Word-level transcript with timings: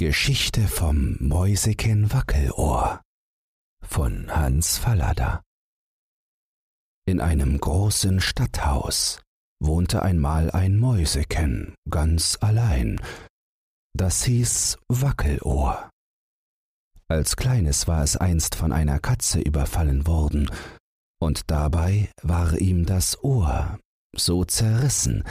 Geschichte 0.00 0.68
vom 0.68 1.16
Mäusekin 1.18 2.12
Wackelohr 2.12 3.02
von 3.84 4.32
Hans 4.32 4.78
Fallada 4.78 5.42
In 7.04 7.20
einem 7.20 7.58
großen 7.58 8.20
Stadthaus 8.20 9.20
wohnte 9.60 10.00
einmal 10.04 10.52
ein 10.52 10.78
Mäuseken 10.78 11.74
ganz 11.90 12.38
allein. 12.40 13.00
Das 13.92 14.22
hieß 14.22 14.78
Wackelohr. 14.86 15.90
Als 17.08 17.34
kleines 17.34 17.88
war 17.88 18.04
es 18.04 18.16
einst 18.16 18.54
von 18.54 18.70
einer 18.70 19.00
Katze 19.00 19.40
überfallen 19.40 20.06
worden, 20.06 20.48
und 21.20 21.50
dabei 21.50 22.08
war 22.22 22.56
ihm 22.56 22.86
das 22.86 23.20
Ohr 23.24 23.80
so 24.14 24.44
zerrissen, 24.44 25.24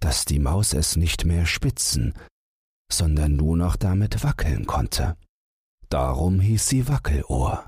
dass 0.00 0.24
die 0.24 0.40
Maus 0.40 0.72
es 0.72 0.96
nicht 0.96 1.24
mehr 1.24 1.46
spitzen, 1.46 2.14
sondern 2.92 3.36
nur 3.36 3.56
noch 3.56 3.76
damit 3.76 4.22
wackeln 4.22 4.66
konnte. 4.66 5.16
Darum 5.88 6.40
hieß 6.40 6.68
sie 6.68 6.88
Wackelohr. 6.88 7.66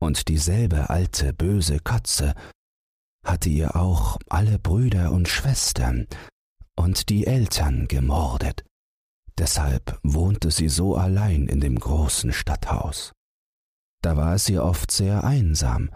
Und 0.00 0.28
dieselbe 0.28 0.90
alte 0.90 1.32
böse 1.32 1.78
Katze 1.78 2.34
hatte 3.24 3.48
ihr 3.48 3.76
auch 3.76 4.18
alle 4.28 4.58
Brüder 4.58 5.12
und 5.12 5.28
Schwestern 5.28 6.08
und 6.76 7.08
die 7.08 7.26
Eltern 7.26 7.86
gemordet. 7.86 8.64
Deshalb 9.38 9.98
wohnte 10.02 10.50
sie 10.50 10.68
so 10.68 10.96
allein 10.96 11.46
in 11.46 11.60
dem 11.60 11.78
großen 11.78 12.32
Stadthaus. 12.32 13.12
Da 14.02 14.16
war 14.16 14.34
es 14.34 14.48
ihr 14.48 14.64
oft 14.64 14.90
sehr 14.90 15.22
einsam, 15.22 15.90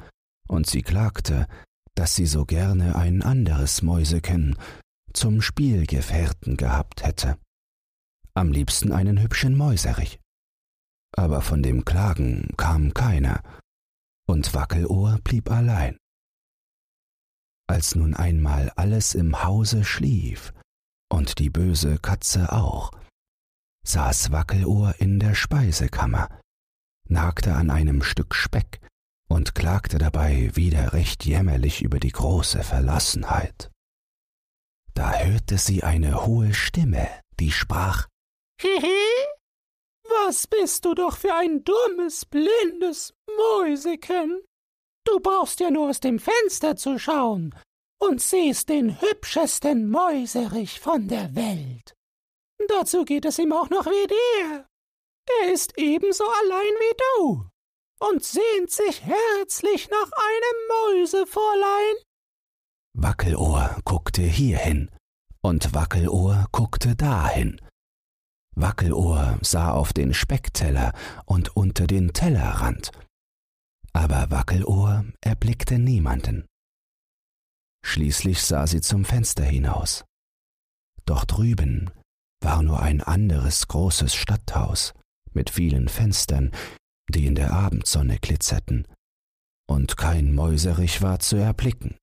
und 0.47 0.69
sie 0.69 0.83
klagte, 0.83 1.49
dass 1.97 2.15
sie 2.15 2.27
so 2.27 2.45
gerne 2.45 2.95
ein 2.95 3.23
anderes 3.23 3.83
Mäuseken 3.83 4.57
zum 5.13 5.43
Spielgefährten 5.43 6.57
gehabt 6.57 7.03
hätte 7.03 7.37
am 8.37 8.53
liebsten 8.53 8.93
einen 8.93 9.21
hübschen 9.21 9.57
Mäuserich. 9.57 10.21
Aber 11.17 11.41
von 11.41 11.63
dem 11.63 11.85
Klagen 11.85 12.53
kam 12.57 12.93
keiner, 12.93 13.43
und 14.29 14.53
Wackelohr 14.55 15.19
blieb 15.25 15.51
allein. 15.51 15.97
Als 17.69 17.95
nun 17.95 18.15
einmal 18.15 18.71
alles 18.77 19.15
im 19.15 19.43
Hause 19.43 19.85
schlief 19.85 20.53
und 21.11 21.39
die 21.39 21.51
böse 21.51 21.99
Katze 21.99 22.53
auch, 22.53 22.93
saß 23.85 24.33
Wackelohr 24.33 24.95
in 24.99 25.19
der 25.19 25.35
Speisekammer, 25.35 26.29
nagte 27.09 27.55
an 27.55 27.71
einem 27.71 28.03
Stück 28.03 28.35
Speck 28.35 28.81
und 29.29 29.55
klagte 29.55 29.99
dabei 29.99 30.55
wieder 30.55 30.93
recht 30.93 31.25
jämmerlich 31.25 31.83
über 31.83 31.99
die 31.99 32.13
große 32.13 32.63
Verlassenheit. 32.63 33.71
Da 34.95 35.13
hörte 35.19 35.59
sie 35.59 35.83
eine 35.83 36.27
hohe 36.27 36.53
Stimme, 36.53 37.09
die 37.39 37.51
sprach? 37.51 38.07
Was 40.27 40.47
bist 40.47 40.85
du 40.85 40.95
doch 40.95 41.17
für 41.17 41.35
ein 41.35 41.63
dummes, 41.63 42.25
blindes 42.25 43.15
Mäuseken? 43.37 44.43
Du 45.05 45.21
brauchst 45.21 45.61
ja 45.61 45.71
nur 45.71 45.91
aus 45.91 46.01
dem 46.01 46.19
Fenster 46.19 46.77
zu 46.77 46.99
schauen 46.99 47.55
und 48.01 48.21
siehst 48.21 48.69
den 48.69 49.01
hübschesten 49.01 49.89
Mäuserich 49.89 50.81
von 50.81 51.09
der 51.09 51.35
Welt. 51.35 51.95
Dazu 52.69 53.05
geht 53.05 53.25
es 53.25 53.39
ihm 53.39 53.53
auch 53.53 53.71
noch 53.71 53.87
wie 53.87 54.07
dir. 54.09 54.67
Er 55.43 55.53
ist 55.53 55.79
ebenso 55.79 56.25
allein 56.25 56.75
wie 56.81 56.97
du 56.99 57.47
und 58.01 58.25
sehnt 58.25 58.71
sich 58.71 59.03
herzlich 59.03 59.89
nach 59.89 60.11
einem 60.13 60.99
Mäusefräulein. 60.99 61.97
Wackelohr 62.95 63.81
guckte 63.85 64.23
hierhin 64.23 64.91
und 65.41 65.75
Wackelohr 65.75 66.47
guckte 66.53 66.97
dahin 66.97 67.61
Wackelohr 68.57 69.39
sah 69.43 69.71
auf 69.71 69.93
den 69.93 70.15
Speckteller 70.15 70.93
und 71.27 71.55
unter 71.57 71.87
den 71.87 72.13
Tellerrand, 72.15 72.91
aber 73.93 74.31
Wackelohr 74.31 75.05
erblickte 75.21 75.79
niemanden. 75.79 76.47
Schließlich 77.85 78.43
sah 78.43 78.67
sie 78.67 78.81
zum 78.81 79.05
Fenster 79.05 79.45
hinaus. 79.45 80.05
Doch 81.05 81.25
drüben 81.25 81.91
war 82.43 82.63
nur 82.63 82.81
ein 82.81 83.01
anderes 83.03 83.69
großes 83.69 84.15
Stadthaus 84.15 84.95
mit 85.33 85.51
vielen 85.51 85.89
Fenstern, 85.89 86.51
die 87.09 87.27
in 87.27 87.35
der 87.35 87.53
Abendsonne 87.53 88.19
glitzerten, 88.19 88.89
und 89.69 89.97
kein 89.97 90.35
Mäuserich 90.35 91.03
war 91.03 91.19
zu 91.19 91.37
erblicken. 91.37 91.97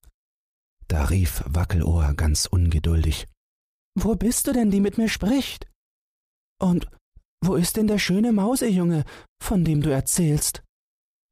Da 0.88 1.04
rief 1.04 1.42
Wackelohr 1.46 2.14
ganz 2.14 2.46
ungeduldig 2.46 3.26
Wo 3.98 4.14
bist 4.14 4.46
du 4.46 4.52
denn, 4.52 4.70
die 4.70 4.80
mit 4.80 4.98
mir 4.98 5.08
spricht? 5.08 5.66
Und 6.60 6.88
wo 7.44 7.56
ist 7.56 7.76
denn 7.76 7.86
der 7.86 7.98
schöne 7.98 8.32
Mausejunge, 8.32 9.04
von 9.42 9.64
dem 9.64 9.82
du 9.82 9.90
erzählst? 9.90 10.62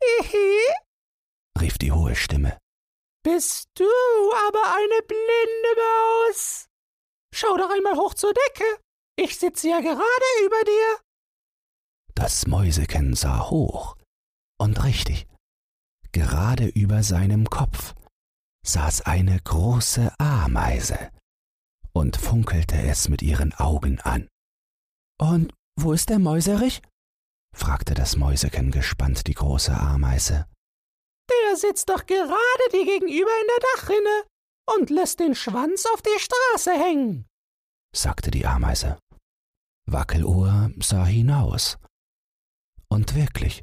Hihi, 0.02 0.58
rief 1.60 1.78
die 1.78 1.92
hohe 1.92 2.14
Stimme. 2.14 2.58
Bist 3.24 3.68
du 3.76 3.84
aber 4.48 4.74
eine 4.74 5.02
blinde 5.06 5.72
Maus? 5.76 6.66
Schau 7.34 7.56
doch 7.56 7.70
einmal 7.70 7.96
hoch 7.96 8.14
zur 8.14 8.32
Decke. 8.34 8.64
Ich 9.16 9.38
sitze 9.38 9.68
ja 9.68 9.80
gerade 9.80 10.44
über 10.44 10.64
dir. 10.64 10.98
Das 12.14 12.46
Mäuseken 12.46 13.14
sah 13.14 13.48
hoch. 13.48 13.96
Und 14.60 14.84
richtig, 14.84 15.26
gerade 16.12 16.66
über 16.66 17.02
seinem 17.02 17.48
Kopf 17.48 17.94
saß 18.66 19.02
eine 19.02 19.40
große 19.40 20.12
Ameise 20.18 21.10
und 21.92 22.16
funkelte 22.16 22.80
es 22.82 23.08
mit 23.08 23.22
ihren 23.22 23.54
Augen 23.54 24.00
an. 24.00 24.28
Und 25.22 25.54
wo 25.78 25.92
ist 25.92 26.10
der 26.10 26.18
Mäuserich? 26.18 26.82
fragte 27.56 27.94
das 27.94 28.16
Mäuseken 28.16 28.72
gespannt 28.72 29.28
die 29.28 29.34
große 29.34 29.72
Ameise. 29.72 30.48
Der 31.30 31.56
sitzt 31.56 31.88
doch 31.90 32.06
gerade 32.06 32.66
dir 32.72 32.84
gegenüber 32.84 33.30
in 33.40 33.46
der 33.46 33.68
Dachrinne 33.72 34.24
und 34.74 34.90
lässt 34.90 35.20
den 35.20 35.36
Schwanz 35.36 35.86
auf 35.94 36.02
die 36.02 36.18
Straße 36.18 36.72
hängen, 36.72 37.26
sagte 37.94 38.32
die 38.32 38.46
Ameise. 38.46 38.98
Wackelohr 39.86 40.72
sah 40.80 41.04
hinaus. 41.04 41.78
Und 42.88 43.14
wirklich 43.14 43.62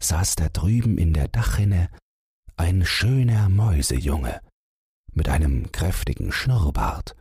saß 0.00 0.36
da 0.36 0.48
drüben 0.50 0.98
in 0.98 1.12
der 1.14 1.26
Dachrinne 1.26 1.90
ein 2.56 2.84
schöner 2.84 3.48
Mäusejunge 3.48 4.40
mit 5.12 5.28
einem 5.28 5.72
kräftigen 5.72 6.30
Schnurrbart, 6.30 7.16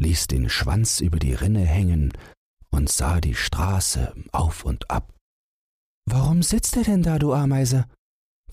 ließ 0.00 0.26
den 0.26 0.48
Schwanz 0.48 1.00
über 1.00 1.20
die 1.20 1.34
Rinne 1.34 1.64
hängen 1.64 2.12
und 2.76 2.90
sah 2.90 3.20
die 3.20 3.34
Straße 3.34 4.14
auf 4.32 4.64
und 4.64 4.90
ab. 4.90 5.12
Warum 6.04 6.42
sitzt 6.42 6.76
er 6.76 6.84
denn 6.84 7.02
da, 7.02 7.18
du 7.18 7.32
Ameise? 7.32 7.86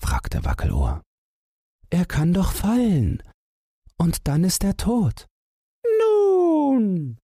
fragte 0.00 0.44
Wackelohr. 0.44 1.02
Er 1.90 2.06
kann 2.06 2.32
doch 2.32 2.52
fallen, 2.52 3.22
und 3.98 4.26
dann 4.26 4.42
ist 4.42 4.64
er 4.64 4.76
tot. 4.76 5.26
Nun, 6.00 7.18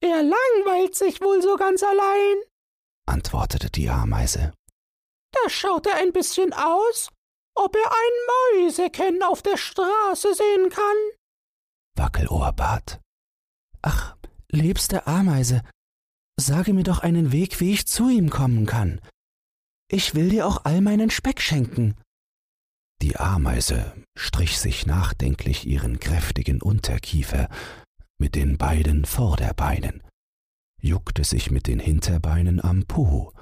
er 0.00 0.22
langweilt 0.22 0.94
sich 0.94 1.20
wohl 1.20 1.42
so 1.42 1.56
ganz 1.56 1.82
allein, 1.82 2.36
antwortete 3.06 3.70
die 3.70 3.88
Ameise. 3.88 4.52
Da 5.32 5.48
schaut 5.48 5.86
er 5.86 5.96
ein 5.96 6.12
bisschen 6.12 6.52
aus, 6.52 7.10
ob 7.56 7.74
er 7.74 7.90
ein 7.90 8.62
Mäuseken 8.62 9.22
auf 9.22 9.42
der 9.42 9.56
Straße 9.56 10.34
sehen 10.34 10.68
kann. 10.70 10.96
Wackelohr 11.96 12.52
bat. 12.52 13.00
Ach, 13.82 14.16
liebste 14.50 15.06
Ameise, 15.06 15.62
Sage 16.38 16.72
mir 16.72 16.82
doch 16.82 16.98
einen 16.98 17.32
Weg, 17.32 17.60
wie 17.60 17.72
ich 17.72 17.86
zu 17.86 18.08
ihm 18.08 18.30
kommen 18.30 18.66
kann. 18.66 19.00
Ich 19.88 20.14
will 20.14 20.30
dir 20.30 20.46
auch 20.46 20.64
all 20.64 20.80
meinen 20.80 21.10
Speck 21.10 21.40
schenken. 21.40 21.94
Die 23.02 23.16
Ameise 23.16 23.92
strich 24.16 24.58
sich 24.58 24.86
nachdenklich 24.86 25.66
ihren 25.66 26.00
kräftigen 26.00 26.62
Unterkiefer 26.62 27.48
mit 28.18 28.34
den 28.34 28.56
beiden 28.58 29.04
Vorderbeinen, 29.04 30.02
juckte 30.80 31.24
sich 31.24 31.50
mit 31.50 31.66
den 31.66 31.78
Hinterbeinen 31.78 32.62
am 32.62 32.86
Po 32.86 33.32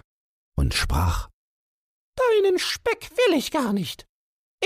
und 0.57 0.75
sprach 0.75 1.29
Deinen 2.17 2.59
Speck 2.59 3.11
will 3.13 3.39
ich 3.39 3.51
gar 3.51 3.73
nicht. 3.73 4.07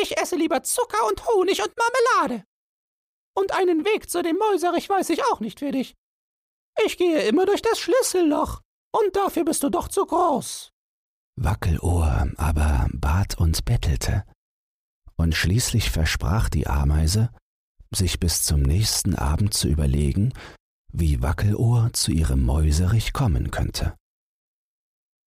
Ich 0.00 0.18
esse 0.18 0.36
lieber 0.36 0.62
Zucker 0.62 1.06
und 1.08 1.26
Honig 1.26 1.62
und 1.62 1.72
Marmelade. 1.76 2.44
Und 3.34 3.52
einen 3.52 3.84
Weg 3.84 4.10
zu 4.10 4.22
dem 4.22 4.36
Mäuserich 4.36 4.88
weiß 4.88 5.10
ich 5.10 5.22
auch 5.24 5.40
nicht 5.40 5.60
für 5.60 5.70
dich. 5.70 5.94
Ich 6.84 6.98
gehe 6.98 7.22
immer 7.22 7.46
durch 7.46 7.62
das 7.62 7.78
Schlüsselloch, 7.78 8.60
und 8.92 9.16
dafür 9.16 9.44
bist 9.44 9.62
du 9.62 9.70
doch 9.70 9.88
zu 9.88 10.04
groß. 10.04 10.72
Wackelohr 11.36 12.28
aber 12.36 12.88
bat 12.92 13.38
und 13.38 13.64
bettelte, 13.64 14.24
und 15.16 15.34
schließlich 15.34 15.90
versprach 15.90 16.48
die 16.48 16.66
Ameise, 16.66 17.30
sich 17.90 18.20
bis 18.20 18.42
zum 18.42 18.62
nächsten 18.62 19.14
Abend 19.14 19.54
zu 19.54 19.68
überlegen, 19.68 20.32
wie 20.92 21.22
Wackelohr 21.22 21.90
zu 21.92 22.10
ihrem 22.10 22.42
Mäuserich 22.42 23.12
kommen 23.12 23.50
könnte. 23.50 23.94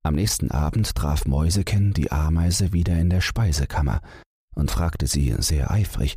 Am 0.04 0.16
nächsten 0.16 0.52
Abend 0.52 0.96
traf 0.96 1.26
Mäuseken 1.26 1.94
die 1.94 2.12
Ameise 2.12 2.72
wieder 2.74 2.98
in 2.98 3.10
der 3.10 3.22
Speisekammer 3.22 4.02
und 4.56 4.72
fragte 4.72 5.08
sie 5.08 5.36
sehr 5.40 5.72
eifrig, 5.72 6.16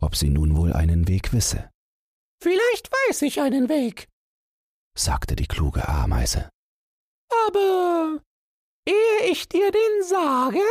ob 0.00 0.16
sie 0.16 0.30
nun 0.30 0.56
wohl 0.56 0.72
einen 0.72 1.08
Weg 1.08 1.32
wisse. 1.32 1.68
Vielleicht 2.42 2.90
weiß 2.92 3.22
ich 3.22 3.40
einen 3.40 3.68
Weg, 3.68 4.08
sagte 4.96 5.36
die 5.36 5.46
kluge 5.46 5.88
Ameise. 5.88 6.48
Aber 7.46 8.20
ehe 8.86 9.30
ich 9.30 9.48
dir 9.48 9.70
den 9.70 10.02
sage, 10.04 10.62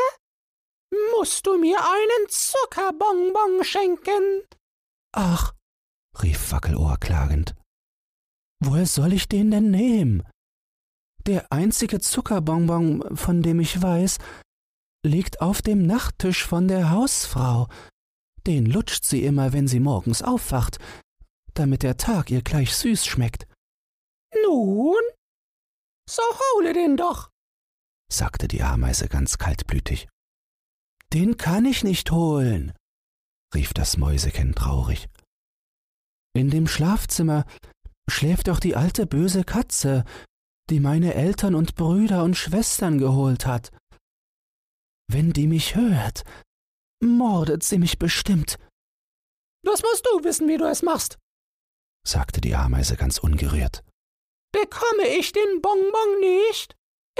musst 1.17 1.45
du 1.45 1.57
mir 1.57 1.77
einen 1.79 2.29
Zuckerbonbon 2.29 3.63
schenken. 3.63 4.41
Ach, 5.11 5.53
rief 6.21 6.51
Wackelohr 6.51 6.97
klagend. 6.99 7.55
Woher 8.63 8.85
soll 8.85 9.13
ich 9.13 9.27
den 9.27 9.51
denn 9.51 9.71
nehmen? 9.71 10.23
Der 11.25 11.51
einzige 11.51 11.99
Zuckerbonbon, 11.99 13.15
von 13.15 13.41
dem 13.41 13.59
ich 13.59 13.81
weiß, 13.81 14.17
liegt 15.05 15.41
auf 15.41 15.61
dem 15.61 15.85
Nachttisch 15.85 16.45
von 16.45 16.67
der 16.67 16.91
Hausfrau. 16.91 17.67
Den 18.45 18.65
lutscht 18.65 19.05
sie 19.05 19.23
immer, 19.23 19.53
wenn 19.53 19.67
sie 19.67 19.79
morgens 19.79 20.21
aufwacht, 20.21 20.79
damit 21.53 21.83
der 21.83 21.97
Tag 21.97 22.29
ihr 22.29 22.41
gleich 22.41 22.75
süß 22.75 23.05
schmeckt. 23.05 23.47
Nun, 24.41 25.03
so 26.09 26.23
hole 26.55 26.73
den 26.73 26.97
doch, 26.97 27.29
sagte 28.11 28.47
die 28.47 28.63
Ameise 28.63 29.07
ganz 29.07 29.37
kaltblütig. 29.37 30.07
Den 31.13 31.37
kann 31.37 31.65
ich 31.65 31.83
nicht 31.83 32.11
holen, 32.11 32.73
rief 33.53 33.73
das 33.73 33.97
Mäusechen 33.97 34.55
traurig. 34.55 35.07
In 36.35 36.49
dem 36.49 36.67
Schlafzimmer 36.67 37.45
schläft 38.09 38.47
doch 38.47 38.59
die 38.59 38.75
alte 38.75 39.05
böse 39.05 39.43
Katze, 39.43 40.03
die 40.69 40.79
meine 40.79 41.13
Eltern 41.13 41.53
und 41.55 41.75
Brüder 41.75 42.23
und 42.23 42.35
Schwestern 42.35 42.97
geholt 42.97 43.45
hat. 43.45 43.71
Wenn 45.07 45.33
die 45.33 45.47
mich 45.47 45.75
hört, 45.75 46.23
mordet 47.03 47.63
sie 47.63 47.77
mich 47.77 47.99
bestimmt. 47.99 48.57
Das 49.63 49.83
musst 49.83 50.05
du 50.05 50.23
wissen, 50.23 50.47
wie 50.47 50.57
du 50.57 50.65
es 50.65 50.81
machst, 50.81 51.17
sagte 52.07 52.41
die 52.41 52.55
Ameise 52.55 52.95
ganz 52.97 53.17
ungerührt. 53.17 53.83
Bekomme 54.53 55.07
ich 55.19 55.31
den 55.31 55.61
Bonbon 55.61 56.19
nicht, 56.21 56.75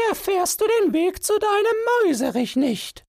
erfährst 0.09 0.61
du 0.61 0.65
den 0.81 0.93
Weg 0.93 1.23
zu 1.23 1.33
deinem 1.39 2.05
Mäuserich 2.05 2.55
nicht. 2.55 3.05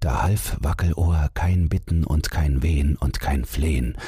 Da 0.00 0.22
half 0.22 0.56
Wackelohr 0.60 1.30
kein 1.34 1.68
Bitten 1.68 2.04
und 2.04 2.30
kein 2.30 2.62
Wehen 2.62 2.96
und 2.96 3.20
kein 3.20 3.44
Flehen. 3.44 3.98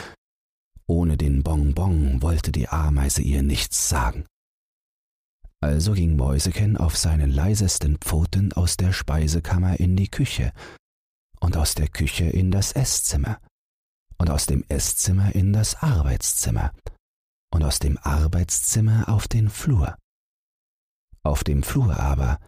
Ohne 0.87 1.17
den 1.17 1.43
Bonbon 1.43 2.23
wollte 2.23 2.53
die 2.53 2.69
Ameise 2.69 3.23
ihr 3.23 3.43
nichts 3.43 3.89
sagen. 3.89 4.25
Also 5.61 5.95
ging 5.95 6.17
Mäuseken 6.17 6.77
auf 6.77 6.97
seinen 6.97 7.31
leisesten 7.31 7.99
Pfoten 7.99 8.53
aus 8.53 8.77
der 8.77 8.93
Speisekammer 8.93 9.81
in 9.81 9.97
die 9.97 10.09
Küche 10.09 10.53
und 11.41 11.57
aus 11.57 11.75
der 11.75 11.89
Küche 11.89 12.25
in 12.25 12.53
das 12.53 12.73
Esszimmer 12.73 13.41
und 14.19 14.31
aus 14.31 14.47
dem 14.47 14.65
Esszimmer 14.69 15.35
in 15.35 15.53
das 15.53 15.83
Arbeitszimmer 15.83 16.73
und 17.57 17.65
aus 17.65 17.79
dem 17.79 17.97
Arbeitszimmer 17.97 19.09
auf 19.09 19.29
den 19.29 19.49
Flur. 19.49 19.97
Auf 21.23 21.43
dem 21.43 21.63
Flur 21.63 21.99
aber 21.99 22.39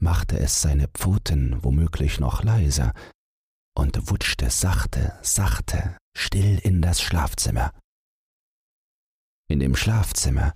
machte 0.00 0.38
es 0.38 0.62
seine 0.62 0.88
Pfoten 0.88 1.62
womöglich 1.62 2.18
noch 2.18 2.42
leiser 2.42 2.94
und 3.76 4.10
wutschte 4.10 4.48
sachte, 4.48 5.18
sachte, 5.20 5.98
still 6.16 6.58
in 6.60 6.80
das 6.80 7.02
Schlafzimmer. 7.02 7.74
In 9.50 9.60
dem 9.60 9.76
Schlafzimmer 9.76 10.54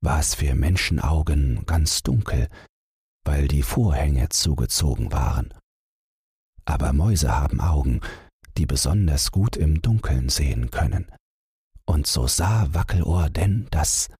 war 0.00 0.20
es 0.20 0.34
für 0.34 0.54
Menschenaugen 0.54 1.66
ganz 1.66 2.02
dunkel, 2.02 2.48
weil 3.24 3.46
die 3.46 3.62
Vorhänge 3.62 4.30
zugezogen 4.30 5.12
waren. 5.12 5.52
Aber 6.64 6.94
Mäuse 6.94 7.36
haben 7.36 7.60
Augen, 7.60 8.00
die 8.56 8.64
besonders 8.64 9.30
gut 9.32 9.54
im 9.58 9.82
Dunkeln 9.82 10.30
sehen 10.30 10.70
können. 10.70 11.12
Und 11.88 12.06
so 12.06 12.26
sah 12.26 12.74
Wackelohr 12.74 13.30
denn, 13.30 13.66
dass, 13.70 14.10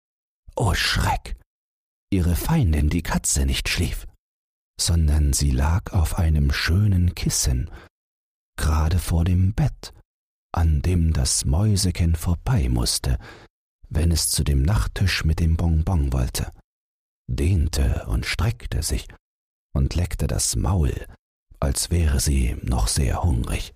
oh 0.56 0.72
Schreck, 0.72 1.36
ihre 2.10 2.34
Feindin 2.34 2.88
die 2.88 3.02
Katze 3.02 3.44
nicht 3.44 3.68
schlief, 3.68 4.06
sondern 4.80 5.34
sie 5.34 5.50
lag 5.50 5.92
auf 5.92 6.18
einem 6.18 6.50
schönen 6.50 7.14
Kissen, 7.14 7.70
gerade 8.56 8.98
vor 8.98 9.26
dem 9.26 9.52
Bett, 9.52 9.92
an 10.50 10.80
dem 10.80 11.12
das 11.12 11.44
Mäuseken 11.44 12.16
vorbei 12.16 12.70
musste, 12.70 13.18
wenn 13.90 14.12
es 14.12 14.30
zu 14.30 14.44
dem 14.44 14.62
Nachttisch 14.62 15.26
mit 15.26 15.38
dem 15.38 15.58
Bonbon 15.58 16.10
wollte, 16.14 16.54
dehnte 17.30 18.06
und 18.06 18.24
streckte 18.24 18.82
sich 18.82 19.06
und 19.74 19.94
leckte 19.94 20.26
das 20.26 20.56
Maul, 20.56 21.06
als 21.60 21.90
wäre 21.90 22.18
sie 22.18 22.56
noch 22.62 22.88
sehr 22.88 23.22
hungrig. 23.22 23.74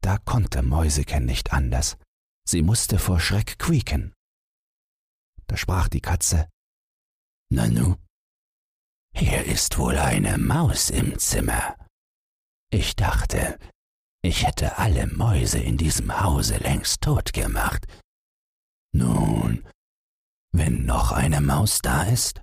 Da 0.00 0.16
konnte 0.16 0.62
Mäuseken 0.62 1.26
nicht 1.26 1.52
anders, 1.52 1.98
sie 2.46 2.62
musste 2.62 2.98
vor 2.98 3.20
Schreck 3.20 3.58
quieken. 3.58 4.12
Da 5.46 5.56
sprach 5.56 5.88
die 5.88 6.00
Katze 6.00 6.48
Nanu, 7.50 7.96
hier 9.14 9.44
ist 9.44 9.78
wohl 9.78 9.98
eine 9.98 10.38
Maus 10.38 10.90
im 10.90 11.18
Zimmer. 11.18 11.76
Ich 12.70 12.96
dachte, 12.96 13.58
ich 14.22 14.46
hätte 14.46 14.78
alle 14.78 15.06
Mäuse 15.06 15.58
in 15.58 15.76
diesem 15.76 16.20
Hause 16.20 16.56
längst 16.56 17.02
tot 17.02 17.32
gemacht, 17.32 17.86
nun, 18.94 19.66
wenn 20.52 20.86
noch 20.86 21.10
eine 21.10 21.40
Maus 21.40 21.80
da 21.80 22.04
ist, 22.04 22.42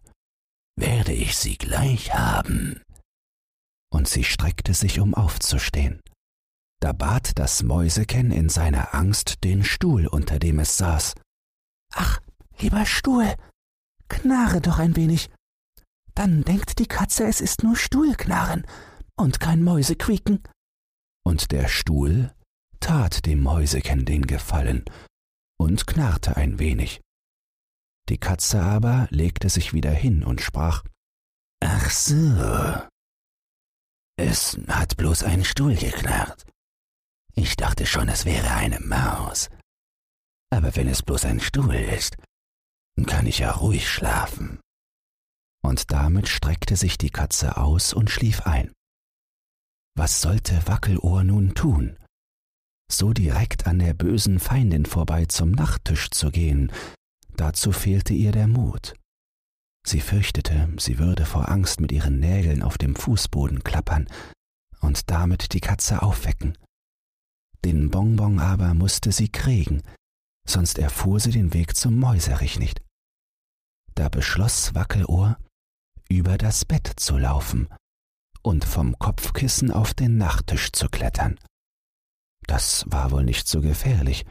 werde 0.77 1.13
ich 1.13 1.38
sie 1.38 1.57
gleich 1.57 2.13
haben. 2.13 2.81
Und 3.89 4.09
sie 4.09 4.25
streckte 4.25 4.74
sich, 4.74 5.00
um 5.00 5.13
aufzustehen. 5.13 6.01
Da 6.81 6.94
bat 6.94 7.38
das 7.38 7.62
Mäuseken 7.62 8.31
in 8.31 8.50
seiner 8.50 8.95
Angst 8.95 9.44
den 9.44 9.63
Stuhl, 9.63 10.07
unter 10.07 10.39
dem 10.39 10.57
es 10.57 10.78
saß. 10.78 11.13
Ach, 11.94 12.19
lieber 12.57 12.88
Stuhl, 12.88 13.36
knarre 14.10 14.62
doch 14.62 14.80
ein 14.80 14.95
wenig. 14.95 15.30
Dann 16.16 16.44
denkt 16.44 16.80
die 16.80 16.88
Katze, 16.88 17.28
es 17.28 17.39
ist 17.39 17.63
nur 17.63 17.75
Stuhlknarren 17.75 18.66
und 19.16 19.39
kein 19.39 19.63
Mäusequieken. 19.63 20.42
Und 21.24 21.51
der 21.51 21.68
Stuhl 21.68 22.33
tat 22.80 23.27
dem 23.27 23.44
Mäuseken 23.44 24.04
den 24.04 24.25
Gefallen 24.25 24.84
und 25.60 25.86
knarrte 25.86 26.36
ein 26.36 26.57
wenig. 26.57 27.00
Die 28.10 28.18
Katze 28.18 28.60
aber 28.60 29.07
legte 29.12 29.50
sich 29.50 29.72
wieder 29.74 29.92
hin 29.92 30.24
und 30.24 30.42
sprach 30.42 30.84
Ach 31.63 31.92
so. 31.92 32.88
Es 34.18 34.57
hat 34.68 34.98
bloß 34.98 35.24
ein 35.24 35.44
Stuhl 35.44 35.75
geknarrt. 35.75 36.48
Ich 37.36 37.56
dachte 37.56 37.86
schon, 37.86 38.10
es 38.10 38.25
wäre 38.25 38.51
eine 38.51 38.80
Maus. 38.80 39.50
Aber 40.51 40.75
wenn 40.75 40.88
es 40.88 41.01
bloß 41.01 41.25
ein 41.25 41.39
Stuhl 41.39 41.75
ist, 41.75 42.18
kann 43.07 43.25
ich 43.25 43.39
ja 43.39 43.51
ruhig 43.51 43.89
schlafen. 43.89 44.60
Und 45.63 45.92
damit 45.92 46.28
streckte 46.28 46.75
sich 46.75 46.98
die 46.98 47.10
Katze 47.10 47.58
aus 47.58 47.94
und 47.94 48.10
schlief 48.10 48.41
ein. 48.41 48.74
Was 49.96 50.22
sollte 50.22 50.67
Wackelohr 50.67 51.24
nun 51.24 51.53
tun? 51.53 51.98
so 52.94 53.13
direkt 53.13 53.67
an 53.67 53.79
der 53.79 53.94
bösen 53.94 54.39
Feindin 54.39 54.86
vorbei 54.86 55.25
zum 55.25 55.51
Nachttisch 55.51 56.12
zu 56.12 56.29
gehen, 56.29 56.72
dazu 57.36 57.72
fehlte 57.72 58.13
ihr 58.13 58.32
der 58.32 58.48
Mut. 58.48 58.96
Sie 59.88 60.01
fürchtete, 60.01 60.70
sie 60.77 61.00
würde 61.00 61.25
vor 61.25 61.50
Angst 61.50 61.79
mit 61.79 61.91
ihren 61.91 62.20
Nägeln 62.20 62.62
auf 62.62 62.77
dem 62.77 62.96
Fußboden 62.96 63.63
klappern 63.63 64.08
und 64.79 65.10
damit 65.10 65.53
die 65.53 65.60
Katze 65.60 66.01
aufwecken. 66.01 66.58
Bonbon 68.22 68.40
aber 68.40 68.75
musste 68.75 69.12
sie 69.12 69.30
kriegen, 69.30 69.82
sonst 70.48 70.78
erfuhr 70.78 71.20
sie 71.20 71.32
den 71.32 71.56
Weg 71.56 71.75
zum 71.75 71.98
Mäuserich 71.98 72.60
nicht. 72.60 72.80
Da 73.96 74.10
beschloss 74.10 74.75
Wackelohr, 74.75 75.40
über 76.08 76.38
das 76.38 76.63
Bett 76.66 76.88
zu 76.98 77.18
laufen 77.18 77.68
und 78.44 78.63
vom 78.63 79.00
Kopfkissen 79.00 79.72
auf 79.72 79.96
den 79.96 80.20
Nachttisch 80.20 80.72
zu 80.72 80.88
klettern. 80.88 81.40
Das 82.46 82.86
war 82.86 83.10
wohl 83.10 83.24
nicht 83.24 83.48
so 83.48 83.60
gefährlich, 83.60 84.24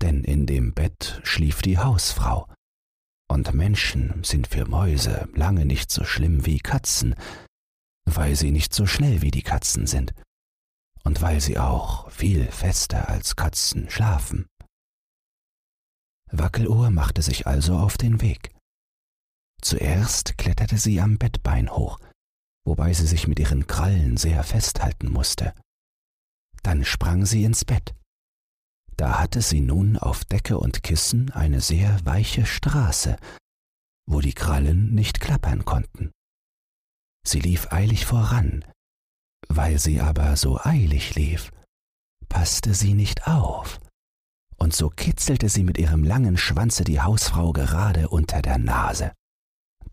denn 0.00 0.24
in 0.24 0.46
dem 0.46 0.72
Bett 0.72 1.20
schlief 1.22 1.60
die 1.60 1.76
Hausfrau, 1.76 2.48
und 3.30 3.52
Menschen 3.52 4.24
sind 4.24 4.46
für 4.46 4.66
Mäuse 4.66 5.28
lange 5.34 5.66
nicht 5.66 5.90
so 5.90 6.04
schlimm 6.04 6.46
wie 6.46 6.58
Katzen, 6.58 7.14
weil 8.06 8.34
sie 8.34 8.50
nicht 8.50 8.72
so 8.72 8.86
schnell 8.86 9.20
wie 9.20 9.30
die 9.30 9.42
Katzen 9.42 9.86
sind 9.86 10.14
und 11.04 11.22
weil 11.22 11.40
sie 11.40 11.58
auch 11.58 12.10
viel 12.10 12.50
fester 12.50 13.08
als 13.08 13.36
Katzen 13.36 13.88
schlafen. 13.90 14.46
Wackelohr 16.30 16.90
machte 16.90 17.22
sich 17.22 17.46
also 17.46 17.76
auf 17.76 17.96
den 17.96 18.20
Weg. 18.20 18.54
Zuerst 19.62 20.38
kletterte 20.38 20.78
sie 20.78 21.00
am 21.00 21.18
Bettbein 21.18 21.70
hoch, 21.70 21.98
wobei 22.64 22.92
sie 22.92 23.06
sich 23.06 23.26
mit 23.26 23.38
ihren 23.38 23.66
Krallen 23.66 24.16
sehr 24.16 24.42
festhalten 24.44 25.10
musste. 25.10 25.54
Dann 26.62 26.84
sprang 26.84 27.26
sie 27.26 27.44
ins 27.44 27.64
Bett. 27.64 27.94
Da 28.96 29.18
hatte 29.18 29.40
sie 29.40 29.60
nun 29.60 29.96
auf 29.96 30.24
Decke 30.24 30.58
und 30.58 30.82
Kissen 30.82 31.30
eine 31.32 31.60
sehr 31.60 31.98
weiche 32.04 32.44
Straße, 32.44 33.16
wo 34.06 34.20
die 34.20 34.34
Krallen 34.34 34.94
nicht 34.94 35.20
klappern 35.20 35.64
konnten. 35.64 36.10
Sie 37.26 37.40
lief 37.40 37.72
eilig 37.72 38.06
voran, 38.06 38.64
weil 39.52 39.78
sie 39.78 40.00
aber 40.00 40.36
so 40.36 40.60
eilig 40.62 41.16
lief, 41.16 41.50
passte 42.28 42.72
sie 42.72 42.94
nicht 42.94 43.26
auf, 43.26 43.80
und 44.56 44.74
so 44.74 44.90
kitzelte 44.90 45.48
sie 45.48 45.64
mit 45.64 45.76
ihrem 45.76 46.04
langen 46.04 46.36
Schwanze 46.36 46.84
die 46.84 47.00
Hausfrau 47.00 47.52
gerade 47.52 48.08
unter 48.08 48.42
der 48.42 48.58
Nase. 48.58 49.12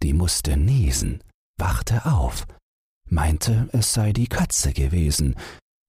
die 0.04 0.14
musste 0.14 0.58
niesen, 0.58 1.24
wachte 1.58 2.06
auf, 2.06 2.46
meinte, 3.10 3.68
es 3.72 3.94
sei 3.94 4.14
die 4.14 4.28
Katze 4.28 4.74
gewesen, 4.74 5.36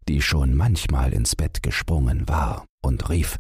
die 0.09 0.23
schon 0.23 0.55
manchmal 0.55 1.13
ins 1.13 1.37
Bett 1.37 1.63
gesprungen 1.63 2.27
war, 2.27 2.65
und 2.83 3.11
rief 3.11 3.39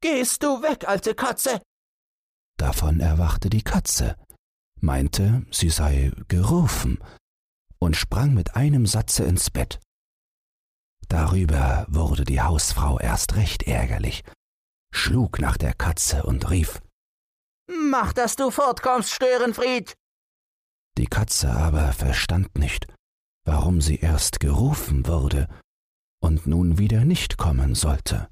Gehst 0.00 0.42
du 0.42 0.62
weg, 0.62 0.88
alte 0.88 1.14
Katze. 1.14 1.60
Davon 2.56 2.98
erwachte 2.98 3.50
die 3.50 3.62
Katze, 3.62 4.16
meinte, 4.80 5.46
sie 5.52 5.70
sei 5.70 6.10
gerufen, 6.26 6.98
und 7.80 7.96
sprang 7.96 8.34
mit 8.34 8.56
einem 8.56 8.86
Satze 8.86 9.24
ins 9.24 9.50
Bett. 9.50 9.80
Darüber 11.08 11.86
wurde 11.88 12.24
die 12.24 12.40
Hausfrau 12.40 12.98
erst 12.98 13.36
recht 13.36 13.62
ärgerlich, 13.62 14.24
schlug 14.92 15.40
nach 15.40 15.56
der 15.56 15.74
Katze 15.74 16.22
und 16.24 16.50
rief 16.50 16.80
Mach, 17.68 18.12
dass 18.12 18.36
du 18.36 18.50
fortkommst, 18.50 19.10
Störenfried. 19.12 19.94
Die 20.96 21.06
Katze 21.06 21.50
aber 21.50 21.92
verstand 21.92 22.56
nicht, 22.58 22.86
warum 23.44 23.80
sie 23.80 23.96
erst 23.96 24.40
gerufen 24.40 25.06
wurde 25.06 25.48
und 26.20 26.46
nun 26.46 26.78
wieder 26.78 27.04
nicht 27.04 27.36
kommen 27.36 27.74
sollte 27.74 28.28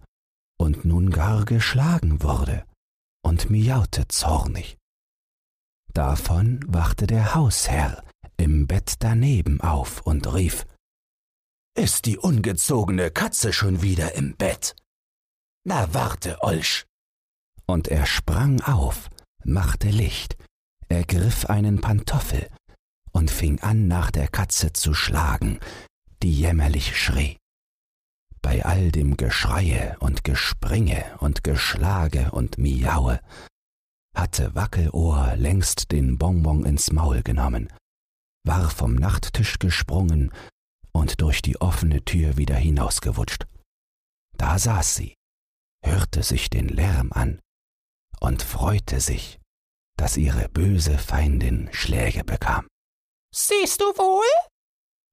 und 0.59 0.85
nun 0.85 1.11
gar 1.11 1.45
geschlagen 1.45 2.23
wurde 2.23 2.67
und 3.23 3.51
miaute 3.51 4.09
zornig. 4.09 4.77
Davon 5.93 6.61
wachte 6.67 7.07
der 7.07 7.35
Hausherr 7.35 8.03
im 8.37 8.67
Bett 8.67 8.95
daneben 9.01 9.61
auf 9.61 10.03
und 10.03 10.33
rief 10.33 10.67
Ist 11.77 12.07
die 12.07 12.19
ungezogene 12.19 13.11
Katze 13.11 13.53
schon 13.53 13.83
wieder 13.83 14.15
im 14.15 14.37
Bett? 14.37 14.75
Na 15.65 15.93
warte, 15.93 16.43
Olsch. 16.43 16.87
Und 17.67 17.89
er 17.89 18.07
sprang 18.07 18.61
auf, 18.61 19.11
machte 19.45 19.89
Licht, 19.89 20.37
ergriff 20.89 21.47
einen 21.47 21.81
Pantoffel 21.81 22.49
und 23.13 23.31
fing 23.31 23.61
an, 23.61 23.89
nach 23.89 24.11
der 24.11 24.29
Katze 24.29 24.73
zu 24.73 24.95
schlagen, 24.95 25.59
die 26.23 26.33
jämmerlich 26.33 26.97
schrie. 26.97 27.39
Bei 28.43 28.65
all 28.65 28.93
dem 28.93 29.17
Geschreie 29.17 29.97
und 29.99 30.23
Gespringe 30.23 31.17
und 31.19 31.43
Geschlage 31.43 32.31
und 32.31 32.59
Miaue 32.59 33.21
hatte 34.15 34.55
Wackelohr 34.55 35.35
längst 35.37 35.91
den 35.91 36.17
Bonbon 36.17 36.65
ins 36.65 36.93
Maul 36.93 37.23
genommen, 37.23 37.73
war 38.47 38.71
vom 38.71 38.95
Nachttisch 38.95 39.59
gesprungen 39.59 40.33
und 40.93 41.21
durch 41.21 41.43
die 41.43 41.61
offene 41.61 42.05
Tür 42.05 42.37
wieder 42.37 42.57
hinausgewutscht. 42.57 43.47
Da 44.37 44.59
saß 44.59 44.95
sie, 44.95 45.15
hörte 45.85 46.23
sich 46.23 46.49
den 46.49 46.69
Lärm 46.69 47.13
an 47.13 47.41
und 48.21 48.43
freute 48.43 49.01
sich, 49.01 49.39
dass 49.99 50.17
ihre 50.17 50.49
böse 50.49 50.99
Feindin 50.99 51.69
Schläge 51.73 52.25
bekam. 52.25 52.67
Siehst 53.35 53.81
du 53.81 53.85
wohl? 53.97 54.25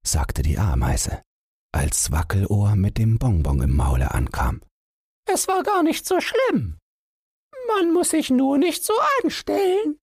sagte 0.06 0.42
die 0.42 0.58
Ameise 0.58 1.22
als 1.74 2.12
Wackelohr 2.12 2.76
mit 2.76 2.98
dem 2.98 3.18
Bonbon 3.18 3.60
im 3.62 3.74
Maule 3.74 4.12
ankam. 4.12 4.62
Es 5.26 5.48
war 5.48 5.64
gar 5.64 5.82
nicht 5.82 6.06
so 6.06 6.20
schlimm. 6.20 6.78
Man 7.66 7.92
muss 7.92 8.10
sich 8.10 8.30
nur 8.30 8.58
nicht 8.58 8.84
so 8.84 8.92
anstellen. 9.22 9.98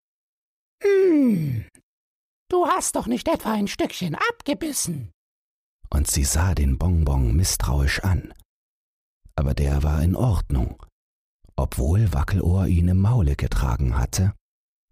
Hm, 0.83 1.65
du 2.51 2.65
hast 2.65 2.95
doch 2.95 3.07
nicht 3.07 3.27
etwa 3.27 3.53
ein 3.53 3.67
Stückchen 3.67 4.15
abgebissen. 4.15 5.11
Und 5.89 6.09
sie 6.09 6.23
sah 6.23 6.53
den 6.55 6.77
Bonbon 6.77 7.35
misstrauisch 7.35 8.01
an. 8.01 8.33
Aber 9.35 9.53
der 9.53 9.83
war 9.83 10.01
in 10.01 10.15
Ordnung. 10.15 10.85
Obwohl 11.55 12.13
Wackelohr 12.13 12.67
ihn 12.67 12.87
im 12.87 13.01
Maule 13.01 13.35
getragen 13.35 13.97
hatte, 13.97 14.33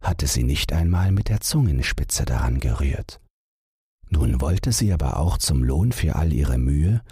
hatte 0.02 0.28
sie 0.28 0.44
nicht 0.44 0.72
einmal 0.72 1.12
mit 1.12 1.30
der 1.30 1.42
Zungenspitze 1.42 2.26
daran 2.26 2.60
gerührt. 2.60 3.22
Nun 4.10 4.42
wollte 4.42 4.72
sie 4.72 4.92
aber 4.92 5.18
auch 5.18 5.38
zum 5.38 5.64
Lohn 5.64 5.92
für 5.92 6.16
all 6.16 6.34
ihre 6.34 6.58
Mühe 6.58 7.04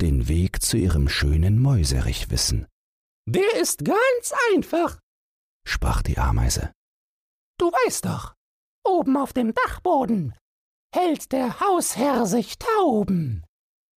den 0.00 0.28
Weg 0.28 0.62
zu 0.62 0.76
ihrem 0.76 1.08
schönen 1.08 1.60
Mäuserich 1.60 2.30
wissen. 2.30 2.66
Der 3.26 3.60
ist 3.60 3.84
ganz 3.84 4.32
einfach, 4.52 4.98
sprach 5.66 6.02
die 6.02 6.18
Ameise. 6.18 6.72
Du 7.58 7.70
weißt 7.70 8.06
doch, 8.06 8.34
oben 8.84 9.16
auf 9.16 9.32
dem 9.32 9.54
Dachboden 9.54 10.34
hält 10.94 11.32
der 11.32 11.60
Hausherr 11.60 12.26
sich 12.26 12.58
Tauben, 12.58 13.44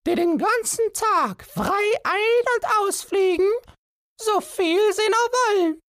die 0.05 0.15
den 0.15 0.37
ganzen 0.37 0.93
Tag 0.93 1.45
frei 1.45 1.83
ein- 2.03 2.47
und 2.55 2.65
ausfliegen, 2.81 3.49
so 4.19 4.41
viel 4.41 4.93
sie 4.93 5.09
nur 5.09 5.59
wollen. 5.65 5.79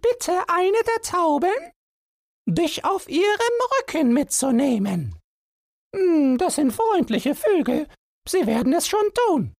Bitte 0.00 0.48
eine 0.48 0.78
der 0.86 1.02
Tauben, 1.02 1.72
dich 2.46 2.84
auf 2.84 3.08
ihrem 3.08 3.56
Rücken 3.78 4.12
mitzunehmen. 4.12 5.18
Hm, 5.94 6.38
das 6.38 6.56
sind 6.56 6.72
freundliche 6.72 7.34
Vögel. 7.34 7.88
Sie 8.28 8.46
werden 8.46 8.72
es 8.72 8.86
schon 8.86 9.12
tun. 9.26 9.54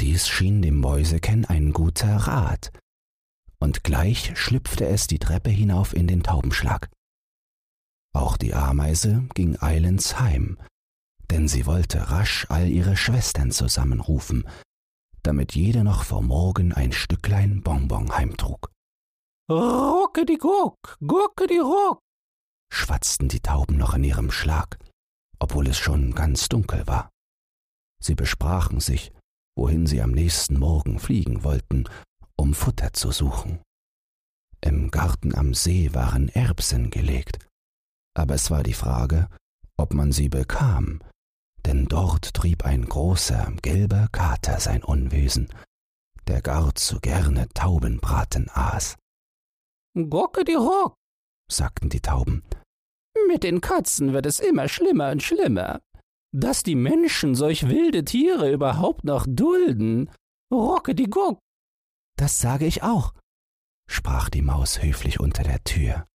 Dies 0.00 0.28
schien 0.28 0.62
dem 0.62 0.80
Mäuseken 0.80 1.44
ein 1.44 1.72
guter 1.72 2.16
Rat, 2.16 2.72
und 3.60 3.84
gleich 3.84 4.36
schlüpfte 4.36 4.86
es 4.86 5.06
die 5.06 5.20
Treppe 5.20 5.50
hinauf 5.50 5.94
in 5.94 6.08
den 6.08 6.24
Taubenschlag. 6.24 6.90
Auch 8.14 8.36
die 8.36 8.54
Ameise 8.54 9.26
ging 9.34 9.56
eilends 9.60 10.20
heim, 10.20 10.58
denn 11.30 11.48
sie 11.48 11.66
wollte 11.66 12.10
rasch 12.10 12.46
all 12.48 12.68
ihre 12.68 12.96
Schwestern 12.96 13.50
zusammenrufen, 13.50 14.46
damit 15.22 15.54
jede 15.54 15.84
noch 15.84 16.04
vor 16.04 16.22
Morgen 16.22 16.72
ein 16.72 16.92
Stücklein 16.92 17.62
Bonbon 17.62 18.16
heimtrug. 18.16 18.70
Rucke 19.50 20.24
die 20.26 20.38
Guck, 20.38 20.98
gucke 21.06 21.46
die 21.46 21.58
Ruck, 21.58 22.00
schwatzten 22.72 23.28
die 23.28 23.40
Tauben 23.40 23.76
noch 23.76 23.94
in 23.94 24.04
ihrem 24.04 24.30
Schlag 24.30 24.78
obwohl 25.42 25.66
es 25.66 25.76
schon 25.76 26.14
ganz 26.14 26.48
dunkel 26.48 26.86
war. 26.86 27.10
Sie 28.00 28.14
besprachen 28.14 28.78
sich, 28.78 29.12
wohin 29.58 29.88
sie 29.88 30.00
am 30.00 30.12
nächsten 30.12 30.56
Morgen 30.56 31.00
fliegen 31.00 31.42
wollten, 31.42 31.88
um 32.36 32.54
Futter 32.54 32.92
zu 32.92 33.10
suchen. 33.10 33.60
Im 34.60 34.92
Garten 34.92 35.34
am 35.34 35.52
See 35.52 35.92
waren 35.94 36.28
Erbsen 36.28 36.90
gelegt, 36.90 37.40
aber 38.14 38.34
es 38.34 38.50
war 38.50 38.62
die 38.62 38.74
Frage, 38.74 39.28
ob 39.76 39.94
man 39.94 40.12
sie 40.12 40.28
bekam, 40.28 41.00
denn 41.66 41.86
dort 41.86 42.34
trieb 42.34 42.64
ein 42.64 42.84
großer, 42.84 43.52
gelber 43.62 44.08
Kater 44.12 44.60
sein 44.60 44.82
Unwesen, 44.82 45.48
der 46.26 46.42
gar 46.42 46.74
zu 46.74 47.00
gerne 47.00 47.48
Taubenbraten 47.54 48.48
aß. 48.50 48.96
Gocke 49.94 50.44
die 50.44 50.54
Rock, 50.54 50.94
sagten 51.50 51.88
die 51.88 52.00
Tauben, 52.00 52.42
mit 53.28 53.44
den 53.44 53.60
Katzen 53.60 54.12
wird 54.12 54.26
es 54.26 54.40
immer 54.40 54.68
schlimmer 54.68 55.10
und 55.10 55.22
schlimmer. 55.22 55.80
Dass 56.34 56.62
die 56.62 56.74
Menschen 56.74 57.34
solch 57.34 57.68
wilde 57.68 58.04
Tiere 58.04 58.50
überhaupt 58.50 59.04
noch 59.04 59.26
dulden. 59.28 60.10
Rocke 60.52 60.94
die 60.94 61.10
Guck. 61.10 61.38
Das 62.16 62.40
sage 62.40 62.66
ich 62.66 62.82
auch, 62.82 63.12
sprach 63.90 64.28
die 64.28 64.42
Maus 64.42 64.82
höflich 64.82 65.20
unter 65.20 65.42
der 65.42 65.62
Tür. 65.64 66.06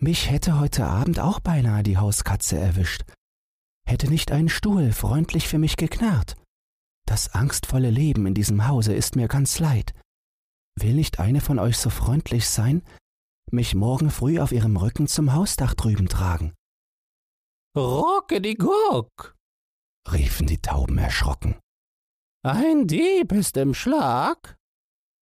Mich 0.00 0.30
hätte 0.30 0.60
heute 0.60 0.86
Abend 0.86 1.18
auch 1.18 1.40
beinahe 1.40 1.82
die 1.82 1.96
Hauskatze 1.96 2.56
erwischt. 2.56 3.02
Hätte 3.84 4.08
nicht 4.08 4.30
ein 4.30 4.48
Stuhl 4.48 4.92
freundlich 4.92 5.48
für 5.48 5.58
mich 5.58 5.76
geknarrt. 5.76 6.36
Das 7.04 7.34
angstvolle 7.34 7.90
Leben 7.90 8.24
in 8.26 8.34
diesem 8.34 8.68
Hause 8.68 8.94
ist 8.94 9.16
mir 9.16 9.26
ganz 9.26 9.58
leid. 9.58 9.94
Will 10.76 10.94
nicht 10.94 11.18
eine 11.18 11.40
von 11.40 11.58
euch 11.58 11.78
so 11.78 11.90
freundlich 11.90 12.48
sein, 12.48 12.82
mich 13.50 13.74
morgen 13.74 14.10
früh 14.10 14.38
auf 14.38 14.52
ihrem 14.52 14.76
Rücken 14.76 15.08
zum 15.08 15.32
Hausdach 15.32 15.74
drüben 15.74 16.08
tragen. 16.08 16.54
Rocke 17.76 18.40
die 18.40 18.54
Guck, 18.54 19.34
riefen 20.12 20.46
die 20.46 20.58
Tauben 20.58 20.98
erschrocken. 20.98 21.58
Ein 22.44 22.86
Dieb 22.86 23.32
ist 23.32 23.56
im 23.56 23.74
Schlag. 23.74 24.56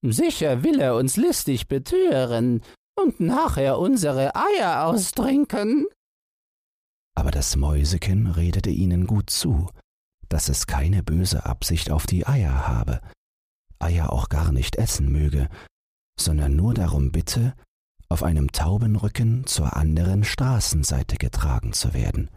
Sicher 0.03 0.65
will 0.65 0.81
er 0.81 0.97
uns 0.97 1.17
listig 1.17 1.67
betören 1.67 2.63
und 2.99 3.21
nachher 3.21 3.79
unsere 3.79 4.35
Eier 4.35 4.85
austrinken. 4.87 5.87
Aber 7.15 7.31
das 7.31 7.57
Mäuseken 7.57 8.27
redete 8.27 8.71
ihnen 8.71 9.07
gut 9.07 9.31
zu, 9.31 9.69
dass 10.29 10.49
es 10.49 10.67
keine 10.67 11.03
böse 11.03 11.47
Absicht 11.47 11.91
auf 11.91 12.07
die 12.07 12.27
Eier 12.27 12.67
habe, 12.69 13.01
Eier 13.79 14.13
auch 14.13 14.29
gar 14.29 14.53
nicht 14.53 14.77
essen 14.77 15.11
möge, 15.11 15.49
sondern 16.19 16.57
nur 16.57 16.75
darum 16.75 17.13
bitte, 17.13 17.55
auf 18.09 18.23
einem 18.23 18.53
Taubenrücken 18.53 19.47
zur 19.47 19.77
anderen 19.77 20.25
Straßenseite 20.25 21.17
getragen 21.17 21.73
zu 21.73 21.93
werden. 21.93 22.31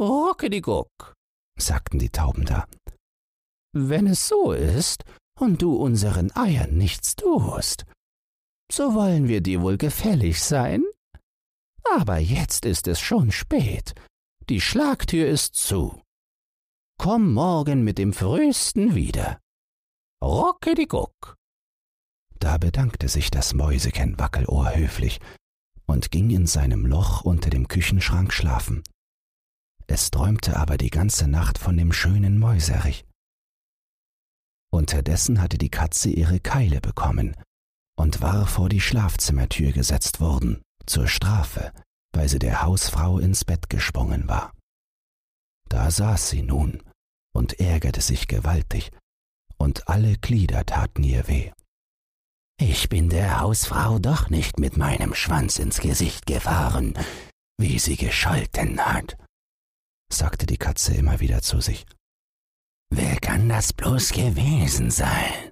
Ruckediguck, 0.00 1.14
sagten 1.58 1.98
die 1.98 2.10
Tauben 2.10 2.44
da. 2.44 2.66
Wenn 3.72 4.06
es 4.06 4.26
so 4.26 4.52
ist 4.52 5.04
und 5.38 5.62
du 5.62 5.76
unseren 5.76 6.34
Eiern 6.34 6.76
nichts 6.76 7.16
tust, 7.16 7.84
so 8.72 8.94
wollen 8.94 9.28
wir 9.28 9.40
dir 9.40 9.62
wohl 9.62 9.76
gefällig 9.76 10.42
sein. 10.42 10.84
Aber 11.92 12.18
jetzt 12.18 12.64
ist 12.64 12.86
es 12.86 13.00
schon 13.00 13.32
spät, 13.32 13.94
die 14.48 14.60
Schlagtür 14.60 15.26
ist 15.28 15.54
zu. 15.56 16.02
Komm 16.98 17.32
morgen 17.32 17.82
mit 17.82 17.98
dem 17.98 18.12
Frühesten 18.12 18.94
wieder. 18.94 19.40
Ruckediguck. 20.22 21.36
Da 22.38 22.58
bedankte 22.58 23.08
sich 23.08 23.30
das 23.30 23.54
Mäuseken 23.54 24.18
Wackelohr 24.18 24.74
höflich 24.74 25.20
und 25.86 26.10
ging 26.10 26.30
in 26.30 26.46
seinem 26.46 26.86
Loch 26.86 27.22
unter 27.22 27.50
dem 27.50 27.68
Küchenschrank 27.68 28.32
schlafen. 28.32 28.82
Es 29.86 30.10
träumte 30.10 30.56
aber 30.56 30.76
die 30.76 30.90
ganze 30.90 31.26
Nacht 31.26 31.58
von 31.58 31.76
dem 31.76 31.92
schönen 31.92 32.38
Mäuserich. 32.38 33.04
Unterdessen 34.70 35.40
hatte 35.40 35.58
die 35.58 35.70
Katze 35.70 36.10
ihre 36.10 36.38
Keile 36.38 36.80
bekommen 36.80 37.34
und 38.00 38.22
war 38.22 38.46
vor 38.46 38.70
die 38.70 38.80
Schlafzimmertür 38.80 39.72
gesetzt 39.72 40.20
worden, 40.20 40.62
zur 40.86 41.06
Strafe, 41.06 41.70
weil 42.14 42.30
sie 42.30 42.38
der 42.38 42.62
Hausfrau 42.62 43.18
ins 43.18 43.44
Bett 43.44 43.68
gesprungen 43.68 44.26
war. 44.26 44.54
Da 45.68 45.90
saß 45.90 46.30
sie 46.30 46.42
nun 46.42 46.82
und 47.34 47.60
ärgerte 47.60 48.00
sich 48.00 48.26
gewaltig, 48.26 48.90
und 49.58 49.86
alle 49.86 50.16
Glieder 50.16 50.64
taten 50.64 51.02
ihr 51.04 51.28
weh. 51.28 51.52
Ich 52.58 52.88
bin 52.88 53.10
der 53.10 53.40
Hausfrau 53.40 53.98
doch 53.98 54.30
nicht 54.30 54.58
mit 54.58 54.78
meinem 54.78 55.14
Schwanz 55.14 55.58
ins 55.58 55.78
Gesicht 55.80 56.24
gefahren, 56.24 56.94
wie 57.58 57.78
sie 57.78 57.96
gescholten 57.96 58.80
hat, 58.80 59.18
sagte 60.10 60.46
die 60.46 60.56
Katze 60.56 60.94
immer 60.94 61.20
wieder 61.20 61.42
zu 61.42 61.60
sich. 61.60 61.84
Wer 62.90 63.16
kann 63.20 63.50
das 63.50 63.74
bloß 63.74 64.12
gewesen 64.12 64.90
sein? 64.90 65.49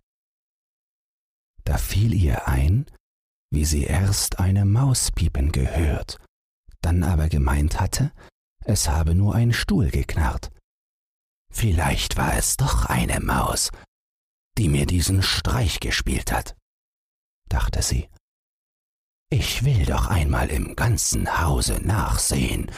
Da 1.69 1.77
fiel 1.77 2.15
ihr 2.15 2.49
ein, 2.49 2.87
wie 3.53 3.67
sie 3.67 3.85
erst 3.85 4.39
eine 4.39 4.65
Maus 4.65 5.13
piepen 5.13 5.53
gehört, 5.53 6.19
dann 6.81 7.03
aber 7.03 7.29
gemeint 7.29 7.79
hatte, 7.79 8.11
es 8.65 8.89
habe 8.89 9.15
nur 9.15 9.35
ein 9.35 9.53
Stuhl 9.53 9.91
geknarrt. 9.91 10.51
Vielleicht 11.53 12.17
war 12.17 12.35
es 12.39 12.57
doch 12.57 12.87
eine 12.87 13.21
Maus, 13.21 13.71
die 14.57 14.71
mir 14.71 14.87
diesen 14.87 15.23
Streich 15.23 15.79
gespielt 15.79 16.33
hat, 16.33 16.57
dachte 17.51 17.83
sie. 17.83 18.09
Ich 19.29 19.63
will 19.63 19.85
doch 19.85 20.07
einmal 20.07 20.49
im 20.49 20.75
ganzen 20.75 21.39
Hause 21.39 21.83
nachsehen, 21.87 22.73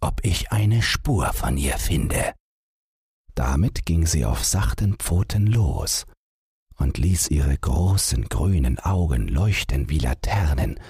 ob 0.00 0.24
ich 0.24 0.52
eine 0.52 0.80
Spur 0.80 1.34
von 1.34 1.58
ihr 1.58 1.76
finde. 1.76 2.34
Damit 3.34 3.84
ging 3.84 4.06
sie 4.06 4.24
auf 4.24 4.42
sachten 4.42 4.96
Pfoten 4.96 5.46
los 5.46 6.06
und 6.80 6.98
ließ 6.98 7.28
ihre 7.28 7.56
großen 7.56 8.28
grünen 8.28 8.78
Augen 8.78 9.28
leuchten 9.28 9.88
wie 9.90 9.98
Laternen, 9.98 10.80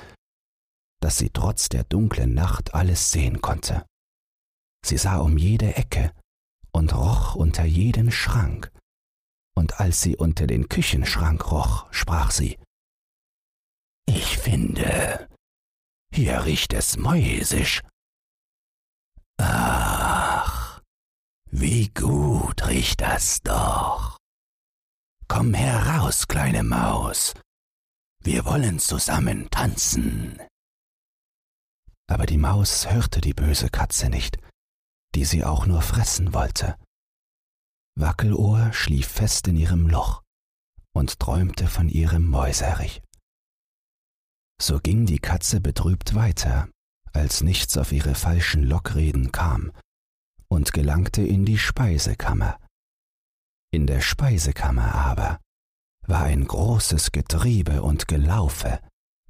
dass 1.00 1.18
sie 1.18 1.30
trotz 1.30 1.68
der 1.68 1.84
dunklen 1.84 2.32
Nacht 2.32 2.74
alles 2.74 3.10
sehen 3.10 3.40
konnte. 3.40 3.84
Sie 4.86 4.96
sah 4.96 5.18
um 5.18 5.36
jede 5.36 5.76
Ecke 5.76 6.12
und 6.72 6.94
roch 6.94 7.34
unter 7.34 7.64
jeden 7.64 8.10
Schrank, 8.10 8.72
und 9.56 9.80
als 9.80 10.00
sie 10.00 10.16
unter 10.16 10.46
den 10.46 10.68
Küchenschrank 10.68 11.50
roch, 11.50 11.92
sprach 11.92 12.30
sie 12.30 12.58
Ich 14.06 14.38
finde, 14.38 15.28
hier 16.14 16.44
riecht 16.44 16.72
es 16.72 16.96
mäusisch. 16.96 17.82
Ach, 19.38 20.80
wie 21.50 21.88
gut 21.88 22.66
riecht 22.68 23.00
das 23.00 23.42
doch. 23.42 24.09
Komm 25.30 25.54
heraus, 25.54 26.26
kleine 26.26 26.64
Maus, 26.64 27.34
wir 28.20 28.44
wollen 28.46 28.80
zusammen 28.80 29.48
tanzen. 29.48 30.40
Aber 32.08 32.26
die 32.26 32.36
Maus 32.36 32.90
hörte 32.90 33.20
die 33.20 33.32
böse 33.32 33.68
Katze 33.68 34.08
nicht, 34.08 34.38
die 35.14 35.24
sie 35.24 35.44
auch 35.44 35.66
nur 35.66 35.82
fressen 35.82 36.34
wollte. 36.34 36.76
Wackelohr 37.96 38.72
schlief 38.72 39.06
fest 39.06 39.46
in 39.46 39.54
ihrem 39.54 39.88
Loch 39.88 40.22
und 40.92 41.20
träumte 41.20 41.68
von 41.68 41.88
ihrem 41.88 42.26
Mäuserich. 42.26 43.00
So 44.60 44.80
ging 44.80 45.06
die 45.06 45.20
Katze 45.20 45.60
betrübt 45.60 46.16
weiter, 46.16 46.68
als 47.12 47.40
nichts 47.40 47.78
auf 47.78 47.92
ihre 47.92 48.16
falschen 48.16 48.64
Lockreden 48.64 49.30
kam, 49.30 49.70
und 50.48 50.72
gelangte 50.72 51.22
in 51.22 51.44
die 51.44 51.58
Speisekammer. 51.58 52.58
In 53.72 53.86
der 53.86 54.00
Speisekammer 54.00 54.94
aber 54.94 55.38
war 56.06 56.24
ein 56.24 56.44
großes 56.44 57.12
Getriebe 57.12 57.82
und 57.82 58.08
Gelaufe 58.08 58.80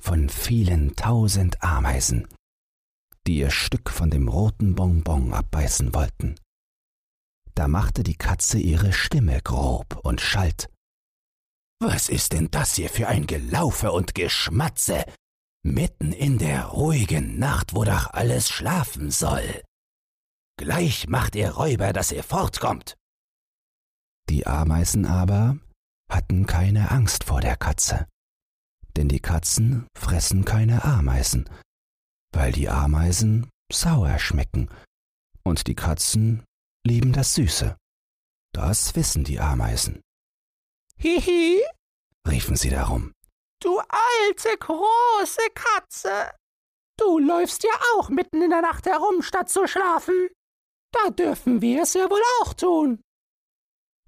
von 0.00 0.31
vielen 0.31 0.96
tausend 0.96 1.62
Ameisen, 1.62 2.26
die 3.26 3.37
ihr 3.37 3.50
Stück 3.50 3.90
von 3.90 4.11
dem 4.11 4.29
roten 4.29 4.74
Bonbon 4.74 5.35
abbeißen 5.35 5.92
wollten. 5.94 6.37
Da 7.55 7.68
machte 7.68 8.03
die 8.03 8.16
Katze 8.16 8.59
ihre 8.59 8.94
Stimme 8.94 9.42
grob 9.42 10.00
und 10.05 10.22
schalt. 10.22 10.70
Was 11.79 12.09
ist 12.09 12.33
denn 12.33 12.50
das 12.50 12.76
hier 12.76 12.88
für 12.88 13.09
ein 13.09 13.26
Gelaufe 13.26 13.92
und 13.92 14.14
Geschmatze? 14.14 15.05
Mitten 15.62 16.12
in 16.12 16.38
der 16.38 16.66
ruhigen 16.66 17.38
Nacht, 17.38 17.74
wo 17.74 17.85
doch 17.85 18.14
alles 18.14 18.48
schlafen 18.48 19.11
soll. 19.11 19.62
Gleich 20.57 21.09
macht 21.09 21.35
ihr 21.37 21.50
Räuber, 21.50 21.92
dass 21.92 22.12
ihr 22.12 22.22
fortkommt. 22.22 22.96
Die 24.30 24.46
Ameisen 24.46 25.06
aber 25.06 25.58
hatten 26.08 26.46
keine 26.46 26.92
Angst 26.92 27.24
vor 27.24 27.40
der 27.40 27.56
Katze, 27.56 28.06
denn 28.96 29.08
die 29.08 29.18
Katzen 29.18 29.88
fressen 29.98 30.44
keine 30.44 30.84
Ameisen, 30.84 31.50
weil 32.32 32.52
die 32.52 32.68
Ameisen 32.68 33.50
sauer 33.72 34.20
schmecken 34.20 34.70
und 35.42 35.66
die 35.66 35.74
Katzen 35.74 36.44
lieben 36.86 37.12
das 37.12 37.34
Süße. 37.34 37.76
Das 38.54 38.94
wissen 38.94 39.24
die 39.24 39.40
Ameisen. 39.40 40.00
Hihi, 40.96 41.64
riefen 42.28 42.54
sie 42.54 42.70
darum. 42.70 43.12
Du 43.60 43.80
alte, 43.80 44.56
große 44.58 45.42
Katze. 45.56 46.30
Du 46.96 47.18
läufst 47.18 47.64
ja 47.64 47.72
auch 47.96 48.10
mitten 48.10 48.42
in 48.42 48.50
der 48.50 48.62
Nacht 48.62 48.86
herum, 48.86 49.22
statt 49.22 49.50
zu 49.50 49.66
schlafen. 49.66 50.28
Da 50.92 51.10
dürfen 51.10 51.60
wir 51.60 51.82
es 51.82 51.94
ja 51.94 52.08
wohl 52.08 52.22
auch 52.40 52.54
tun. 52.54 53.02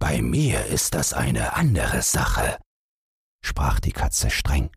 Bei 0.03 0.21
mir 0.21 0.67
ist 0.67 0.95
das 0.95 1.13
eine 1.13 1.53
andere 1.53 2.03
Sache, 2.03 2.59
sprach 3.41 3.79
die 3.79 3.93
Katze 3.93 4.31
streng. 4.31 4.69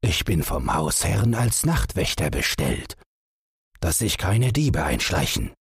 Ich 0.00 0.24
bin 0.24 0.44
vom 0.44 0.72
Hausherrn 0.72 1.34
als 1.34 1.66
Nachtwächter 1.66 2.30
bestellt, 2.30 2.96
dass 3.80 3.98
sich 3.98 4.18
keine 4.18 4.52
Diebe 4.52 4.84
einschleichen. 4.84 5.52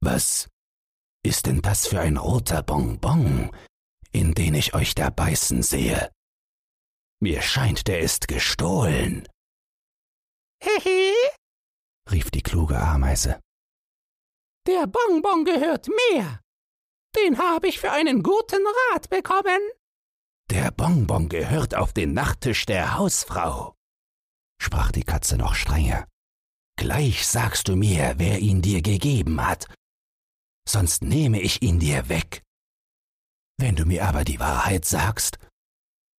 Was 0.00 0.48
ist 1.24 1.46
denn 1.46 1.62
das 1.62 1.88
für 1.88 2.00
ein 2.00 2.16
roter 2.16 2.62
Bonbon, 2.62 3.50
in 4.12 4.32
den 4.32 4.54
ich 4.54 4.72
euch 4.72 4.94
da 4.94 5.10
beißen 5.10 5.64
sehe? 5.64 6.12
Mir 7.18 7.42
scheint, 7.42 7.88
der 7.88 7.98
ist 7.98 8.28
gestohlen. 8.28 9.26
Hehe, 10.62 11.12
rief 12.08 12.30
die 12.30 12.42
kluge 12.42 12.78
Ameise. 12.78 13.40
Der 14.66 14.86
Bonbon 14.86 15.44
gehört 15.44 15.88
mir. 15.88 16.40
Den 17.16 17.38
habe 17.38 17.68
ich 17.68 17.80
für 17.80 17.90
einen 17.90 18.22
guten 18.22 18.62
Rat 18.92 19.08
bekommen. 19.08 19.60
Der 20.50 20.70
Bonbon 20.70 21.28
gehört 21.28 21.74
auf 21.74 21.92
den 21.92 22.12
Nachttisch 22.12 22.66
der 22.66 22.96
Hausfrau, 22.96 23.74
sprach 24.60 24.92
die 24.92 25.04
Katze 25.04 25.36
noch 25.36 25.54
strenger. 25.54 26.06
Gleich 26.76 27.26
sagst 27.26 27.68
du 27.68 27.76
mir, 27.76 28.14
wer 28.18 28.38
ihn 28.38 28.62
dir 28.62 28.82
gegeben 28.82 29.44
hat, 29.44 29.66
sonst 30.68 31.02
nehme 31.02 31.40
ich 31.40 31.62
ihn 31.62 31.78
dir 31.78 32.08
weg. 32.08 32.42
Wenn 33.58 33.76
du 33.76 33.84
mir 33.84 34.06
aber 34.06 34.24
die 34.24 34.40
Wahrheit 34.40 34.84
sagst, 34.84 35.38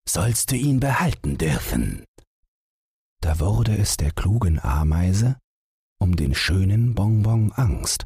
sollst 0.08 0.52
du 0.52 0.56
ihn 0.56 0.80
behalten 0.80 1.38
dürfen. 1.38 2.06
Da 3.22 3.40
wurde 3.40 3.78
es 3.78 3.98
der 3.98 4.12
klugen 4.12 4.60
Ameise 4.60 5.40
um 6.00 6.16
den 6.16 6.34
schönen 6.34 6.96
Bonbon 6.96 7.52
Angst, 7.52 8.06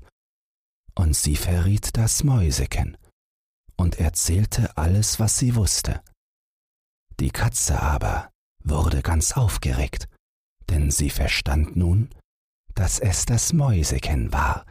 und 0.98 1.16
sie 1.16 1.36
verriet 1.36 1.98
das 1.98 2.24
Mäuseken 2.24 2.98
und 3.78 4.00
erzählte 4.00 4.78
alles, 4.78 5.20
was 5.20 5.38
sie 5.38 5.56
wusste. 5.56 6.02
Die 7.20 7.32
Katze 7.32 7.82
aber 7.82 8.32
wurde 8.64 9.02
ganz 9.02 9.34
aufgeregt, 9.34 10.08
denn 10.70 10.92
sie 10.92 11.10
verstand 11.10 11.76
nun, 11.76 12.10
dass 12.74 13.00
es 13.00 13.26
das 13.26 13.54
Mäuseken 13.54 14.34
war, 14.34 14.66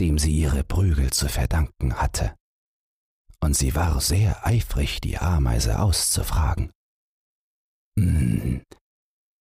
dem 0.00 0.18
sie 0.18 0.36
ihre 0.36 0.64
Prügel 0.64 1.12
zu 1.12 1.28
verdanken 1.28 1.94
hatte. 1.94 2.34
Und 3.40 3.54
sie 3.54 3.74
war 3.74 4.00
sehr 4.00 4.44
eifrig, 4.46 5.00
die 5.00 5.18
Ameise 5.18 5.78
auszufragen. 5.78 6.72
Hm, 7.98 8.62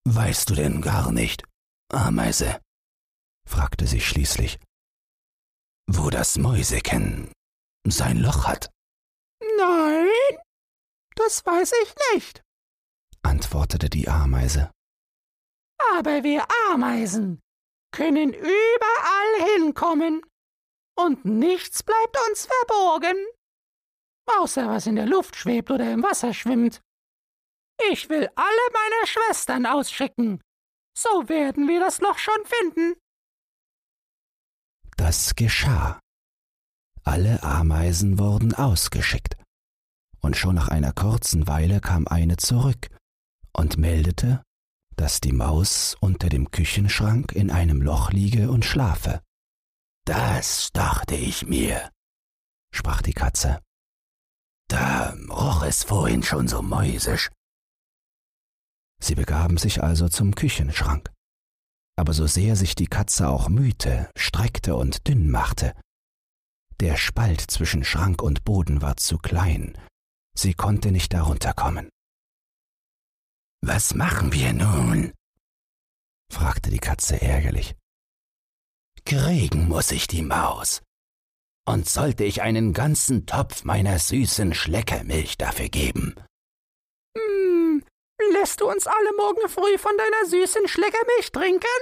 weißt 0.06 0.50
du 0.50 0.56
denn 0.56 0.82
gar 0.82 1.12
nicht, 1.12 1.44
Ameise? 1.92 2.60
fragte 3.48 3.88
sie 3.88 4.02
schließlich, 4.02 4.60
wo 5.88 6.10
das 6.10 6.38
Mäuseken 6.38 7.32
sein 7.88 8.18
Loch 8.18 8.46
hat. 8.46 8.70
Nein, 9.58 10.10
das 11.16 11.46
weiß 11.46 11.72
ich 11.84 11.96
nicht, 12.14 12.42
antwortete 13.24 13.90
die 13.90 14.08
Ameise. 14.08 14.72
Aber 15.94 16.24
wir 16.24 16.46
Ameisen 16.70 17.40
können 17.92 18.34
überall 18.34 19.56
hinkommen 19.56 20.22
und 20.98 21.26
nichts 21.26 21.84
bleibt 21.84 22.18
uns 22.30 22.46
verborgen, 22.48 23.16
außer 24.40 24.68
was 24.68 24.88
in 24.88 24.96
der 24.96 25.06
Luft 25.06 25.36
schwebt 25.36 25.72
oder 25.72 25.92
im 25.92 26.04
Wasser 26.04 26.34
schwimmt. 26.34 26.82
Ich 27.92 28.10
will 28.10 28.28
alle 28.36 28.72
meine 28.74 29.08
Schwestern 29.08 29.66
ausschicken. 29.66 30.42
So 30.98 31.30
werden 31.30 31.68
wir 31.68 31.80
das 31.80 32.02
Loch 32.02 32.18
schon 32.18 32.44
finden. 32.46 32.96
Das 34.98 35.36
geschah. 35.36 36.00
Alle 37.04 37.42
Ameisen 37.44 38.20
wurden 38.20 38.54
ausgeschickt, 38.54 39.38
und 40.20 40.36
schon 40.36 40.56
nach 40.56 40.68
einer 40.68 40.92
kurzen 40.92 41.48
Weile 41.48 41.80
kam 41.80 42.08
eine 42.08 42.36
zurück 42.38 42.90
und 43.54 43.78
meldete, 43.78 44.44
dass 44.98 45.22
die 45.22 45.32
Maus 45.32 45.96
unter 46.02 46.30
dem 46.30 46.52
Küchenschrank 46.52 47.32
in 47.32 47.52
einem 47.52 47.82
Loch 47.82 48.12
liege 48.12 48.52
und 48.52 48.66
schlafe. 48.66 49.22
Das 50.06 50.72
dachte 50.74 51.16
ich 51.16 51.46
mir, 51.46 51.92
sprach 52.74 53.02
die 53.02 53.14
Katze. 53.14 53.62
Da 54.68 55.16
roch 55.30 55.64
es 55.64 55.84
vorhin 55.84 56.24
schon 56.24 56.48
so 56.48 56.62
mäusisch. 56.62 57.30
Sie 59.00 59.16
begaben 59.16 59.58
sich 59.58 59.84
also 59.84 60.10
zum 60.10 60.34
Küchenschrank. 60.34 61.10
Aber 61.98 62.14
so 62.14 62.28
sehr 62.28 62.56
sich 62.56 62.76
die 62.76 62.88
Katze 62.88 63.28
auch 63.28 63.50
mühte, 63.50 64.10
streckte 64.16 64.76
und 64.76 65.08
dünn 65.08 65.30
machte, 65.30 65.74
der 66.80 66.96
Spalt 66.96 67.42
zwischen 67.42 67.84
Schrank 67.84 68.22
und 68.22 68.44
Boden 68.44 68.84
war 68.84 68.98
zu 68.98 69.18
klein, 69.18 69.76
sie 70.36 70.54
konnte 70.54 70.92
nicht 70.92 71.12
darunter 71.12 71.54
kommen. 71.54 71.90
Was 73.62 73.96
machen 73.96 74.32
wir 74.32 74.54
nun? 74.54 75.12
fragte 76.32 76.70
die 76.70 76.78
Katze 76.78 77.20
ärgerlich. 77.20 77.76
Kriegen 79.06 79.68
muss 79.68 79.92
ich 79.92 80.06
die 80.06 80.22
Maus. 80.22 80.84
Und 81.68 81.90
sollte 81.90 82.24
ich 82.24 82.44
einen 82.44 82.74
ganzen 82.74 83.26
Topf 83.26 83.64
meiner 83.64 83.98
süßen 83.98 84.54
Schleckermilch 84.54 85.38
dafür 85.38 85.70
geben? 85.70 86.14
Lässt 88.32 88.62
du 88.62 88.70
uns 88.70 88.88
alle 88.88 89.14
morgen 89.18 89.48
früh 89.50 89.78
von 89.78 89.98
deiner 89.98 90.26
süßen 90.26 90.68
Schleckermilch 90.68 91.32
trinken? 91.32 91.78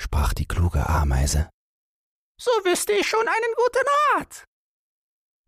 sprach 0.00 0.32
die 0.34 0.46
kluge 0.46 0.88
Ameise. 0.88 1.50
So 2.40 2.50
wüsste 2.64 2.92
ich 2.92 3.08
schon 3.08 3.26
einen 3.26 3.54
guten 3.56 3.86
Rat. 4.14 4.44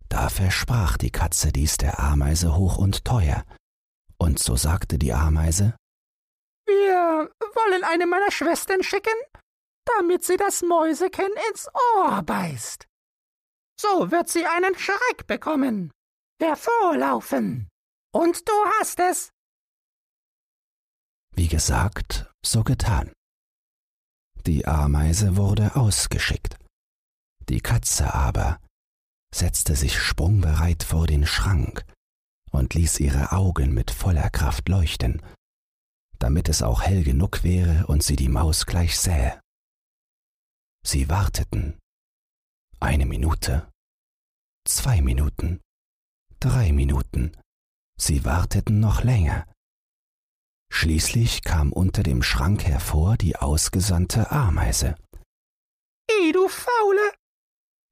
Da 0.09 0.29
versprach 0.31 0.97
die 0.97 1.11
Katze 1.11 1.53
dies 1.53 1.77
der 1.77 1.99
Ameise 1.99 2.57
hoch 2.57 2.79
und 2.79 3.05
teuer, 3.05 3.45
und 4.19 4.39
so 4.39 4.57
sagte 4.57 4.99
die 4.99 5.13
Ameise 5.13 5.77
Wir 6.67 7.31
wollen 7.55 7.85
eine 7.85 8.07
meiner 8.07 8.31
Schwestern 8.31 8.83
schicken, 8.83 9.15
damit 9.85 10.25
sie 10.25 10.37
das 10.37 10.63
Mäuseken 10.63 11.31
ins 11.51 11.69
Ohr 11.95 12.23
beißt. 12.23 12.87
So 13.81 14.11
wird 14.11 14.29
sie 14.29 14.47
einen 14.47 14.77
Schreck 14.79 15.27
bekommen, 15.27 15.93
hervorlaufen, 16.41 17.69
und 18.13 18.49
du 18.49 18.53
hast 18.79 18.99
es. 18.99 19.31
Wie 21.39 21.47
gesagt, 21.47 22.29
so 22.45 22.65
getan. 22.65 23.13
Die 24.45 24.67
Ameise 24.67 25.37
wurde 25.37 25.77
ausgeschickt. 25.77 26.59
Die 27.49 27.61
Katze 27.61 28.13
aber 28.13 28.61
setzte 29.33 29.77
sich 29.77 30.01
sprungbereit 30.01 30.83
vor 30.83 31.07
den 31.07 31.27
Schrank 31.27 31.87
und 32.51 32.75
ließ 32.75 32.99
ihre 32.99 33.31
Augen 33.31 33.73
mit 33.73 33.93
voller 33.93 34.31
Kraft 34.31 34.69
leuchten, 34.69 35.23
damit 36.19 36.49
es 36.49 36.61
auch 36.61 36.83
hell 36.83 37.05
genug 37.05 37.45
wäre 37.45 37.87
und 37.87 38.03
sie 38.03 38.17
die 38.17 38.29
Maus 38.29 38.67
gleich 38.67 38.99
sähe. 38.99 39.41
Sie 40.85 41.09
warteten. 41.09 41.79
Eine 42.81 43.07
Minute, 43.07 43.71
zwei 44.67 45.01
Minuten, 45.03 45.61
drei 46.41 46.73
Minuten. 46.73 47.31
Sie 47.97 48.25
warteten 48.25 48.81
noch 48.81 49.05
länger. 49.05 49.47
Schließlich 50.71 51.43
kam 51.43 51.73
unter 51.73 52.03
dem 52.03 52.23
Schrank 52.23 52.65
hervor 52.65 53.17
die 53.17 53.37
ausgesandte 53.37 54.31
Ameise. 54.31 54.95
I, 56.11 56.33
du 56.33 56.49
Faule! 56.49 57.13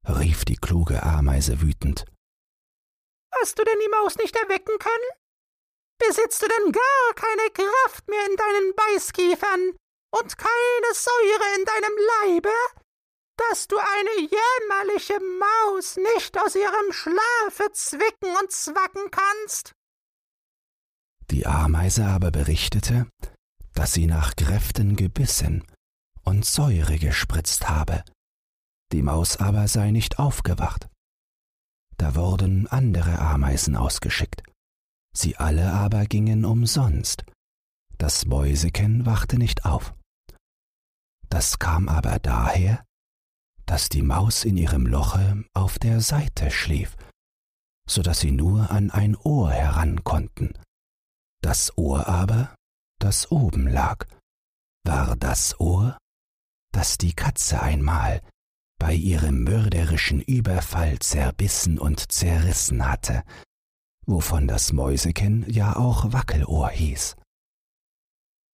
rief 0.07 0.45
die 0.45 0.55
kluge 0.55 1.03
Ameise 1.03 1.61
wütend. 1.61 2.05
Hast 3.39 3.59
du 3.59 3.63
denn 3.63 3.79
die 3.83 3.89
Maus 3.89 4.15
nicht 4.17 4.35
erwecken 4.35 4.77
können? 4.79 5.11
Besitzt 5.99 6.41
du 6.41 6.47
denn 6.47 6.71
gar 6.71 7.13
keine 7.15 7.49
Kraft 7.51 8.07
mehr 8.07 8.25
in 8.29 8.35
deinen 8.35 8.75
Beißkiefern 8.75 9.75
und 10.15 10.37
keine 10.37 10.93
Säure 10.93 11.55
in 11.57 11.65
deinem 11.65 11.97
Leibe, 11.97 12.53
dass 13.37 13.67
du 13.67 13.77
eine 13.77 14.19
jämmerliche 14.21 15.19
Maus 15.19 15.97
nicht 15.97 16.37
aus 16.39 16.55
ihrem 16.55 16.91
Schlafe 16.91 17.71
zwicken 17.73 18.35
und 18.41 18.51
zwacken 18.51 19.11
kannst? 19.11 19.73
Die 21.31 21.45
Ameise 21.45 22.05
aber 22.07 22.31
berichtete, 22.31 23.07
dass 23.73 23.93
sie 23.93 24.07
nach 24.07 24.35
Kräften 24.35 24.95
gebissen 24.95 25.63
und 26.23 26.45
Säure 26.45 26.97
gespritzt 26.97 27.69
habe. 27.69 28.03
Die 28.91 29.01
Maus 29.01 29.37
aber 29.37 29.67
sei 29.67 29.91
nicht 29.91 30.19
aufgewacht. 30.19 30.89
Da 31.97 32.15
wurden 32.15 32.67
andere 32.67 33.19
Ameisen 33.19 33.75
ausgeschickt. 33.75 34.43
Sie 35.13 35.35
alle 35.35 35.73
aber 35.73 36.05
gingen 36.05 36.45
umsonst. 36.45 37.25
Das 37.97 38.25
Mäuseken 38.25 39.05
wachte 39.05 39.37
nicht 39.37 39.65
auf. 39.65 39.93
Das 41.29 41.59
kam 41.59 41.89
aber 41.89 42.19
daher, 42.19 42.85
dass 43.65 43.89
die 43.89 44.03
Maus 44.03 44.45
in 44.45 44.55
ihrem 44.55 44.85
Loche 44.85 45.43
auf 45.53 45.77
der 45.79 45.99
Seite 45.99 46.51
schlief, 46.51 46.95
so 47.89 48.01
dass 48.01 48.19
sie 48.19 48.31
nur 48.31 48.71
an 48.71 48.91
ein 48.91 49.15
Ohr 49.17 49.51
heran 49.51 50.03
konnten. 50.03 50.53
Das 51.41 51.77
Ohr 51.77 52.07
aber, 52.07 52.55
das 52.99 53.31
oben 53.31 53.67
lag, 53.67 54.05
war 54.83 55.15
das 55.15 55.59
Ohr, 55.59 55.97
das 56.73 56.97
die 56.97 57.13
Katze 57.13 57.61
einmal 57.61 58.21
bei 58.79 58.93
ihrem 58.93 59.43
mörderischen 59.43 60.21
Überfall 60.21 60.99
zerbissen 60.99 61.79
und 61.79 62.11
zerrissen 62.11 62.87
hatte, 62.87 63.23
wovon 64.05 64.47
das 64.47 64.71
Mäuseken 64.71 65.49
ja 65.49 65.75
auch 65.75 66.11
Wackelohr 66.13 66.69
hieß. 66.69 67.15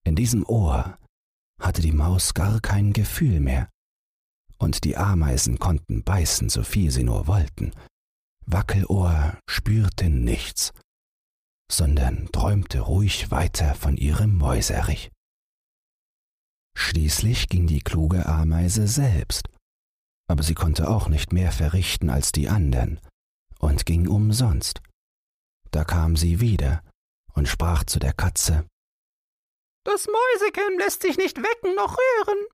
In 0.06 0.16
diesem 0.16 0.46
Ohr 0.46 0.98
hatte 1.60 1.82
die 1.82 1.92
Maus 1.92 2.34
gar 2.34 2.60
kein 2.60 2.94
Gefühl 2.94 3.40
mehr, 3.40 3.70
und 4.58 4.84
die 4.86 4.98
Ameisen 4.98 5.60
konnten 5.60 6.04
beißen, 6.04 6.50
so 6.50 6.64
viel 6.64 6.90
sie 6.90 7.04
nur 7.04 7.28
wollten. 7.28 7.74
Wackelohr 8.46 9.38
spürte 9.50 10.10
nichts, 10.10 10.74
sondern 11.72 12.32
träumte 12.32 12.80
ruhig 12.80 13.32
weiter 13.32 13.76
von 13.76 13.98
ihrem 13.98 14.38
Mäuserich. 14.38 15.12
Schließlich 16.76 17.50
ging 17.50 17.68
die 17.68 17.82
kluge 17.82 18.26
Ameise 18.26 18.88
selbst 18.88 19.48
aber 20.34 20.42
sie 20.42 20.56
konnte 20.56 20.90
auch 20.90 21.10
nicht 21.10 21.32
mehr 21.32 21.52
verrichten 21.52 22.10
als 22.10 22.32
die 22.32 22.50
andern 22.50 23.00
und 23.60 23.86
ging 23.86 24.08
umsonst. 24.08 24.82
Da 25.70 25.84
kam 25.84 26.16
sie 26.16 26.40
wieder 26.40 26.84
und 27.36 27.48
sprach 27.48 27.84
zu 27.84 28.00
der 28.00 28.14
Katze 28.14 28.66
Das 29.86 30.08
Mäuseken 30.08 30.80
lässt 30.80 31.04
sich 31.04 31.18
nicht 31.18 31.38
wecken 31.38 31.76
noch 31.76 31.96
rühren, 31.96 32.48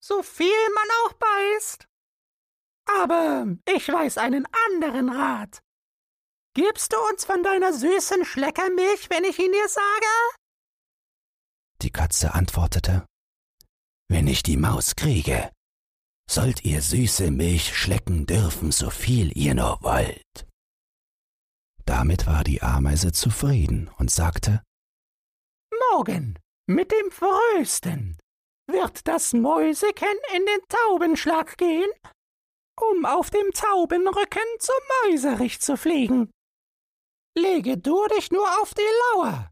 so 0.00 0.22
viel 0.22 0.68
man 0.74 0.88
auch 1.04 1.12
beißt. 1.14 1.88
Aber 2.86 3.48
ich 3.74 3.88
weiß 3.88 4.18
einen 4.18 4.46
anderen 4.68 5.08
Rat. 5.08 5.63
Gibst 6.54 6.92
du 6.92 6.96
uns 7.10 7.24
von 7.24 7.42
deiner 7.42 7.72
süßen 7.72 8.24
Schleckermilch, 8.24 9.10
wenn 9.10 9.24
ich 9.24 9.40
ihn 9.40 9.50
dir 9.50 9.68
sage? 9.68 10.06
Die 11.82 11.90
Katze 11.90 12.32
antwortete 12.32 13.04
Wenn 14.08 14.28
ich 14.28 14.44
die 14.44 14.56
Maus 14.56 14.94
kriege, 14.94 15.50
sollt 16.30 16.64
ihr 16.64 16.80
süße 16.80 17.32
Milch 17.32 17.76
schlecken 17.76 18.26
dürfen, 18.26 18.70
so 18.70 18.90
viel 18.90 19.36
ihr 19.36 19.54
nur 19.54 19.82
wollt. 19.82 20.46
Damit 21.86 22.28
war 22.28 22.44
die 22.44 22.62
Ameise 22.62 23.10
zufrieden 23.10 23.90
und 23.98 24.12
sagte 24.12 24.62
Morgen, 25.90 26.38
mit 26.66 26.92
dem 26.92 27.10
Frösten, 27.10 28.16
wird 28.70 29.08
das 29.08 29.32
Mäuseken 29.32 30.16
in 30.36 30.46
den 30.46 30.60
Taubenschlag 30.68 31.58
gehen, 31.58 31.90
um 32.80 33.04
auf 33.04 33.30
dem 33.30 33.50
Taubenrücken 33.50 34.42
zum 34.60 34.76
Mäuserich 35.02 35.60
zu 35.60 35.76
fliegen. 35.76 36.30
Lege 37.36 37.78
du 37.78 38.06
dich 38.08 38.30
nur 38.30 38.46
auf 38.60 38.74
die 38.74 38.82
Lauer 39.02 39.50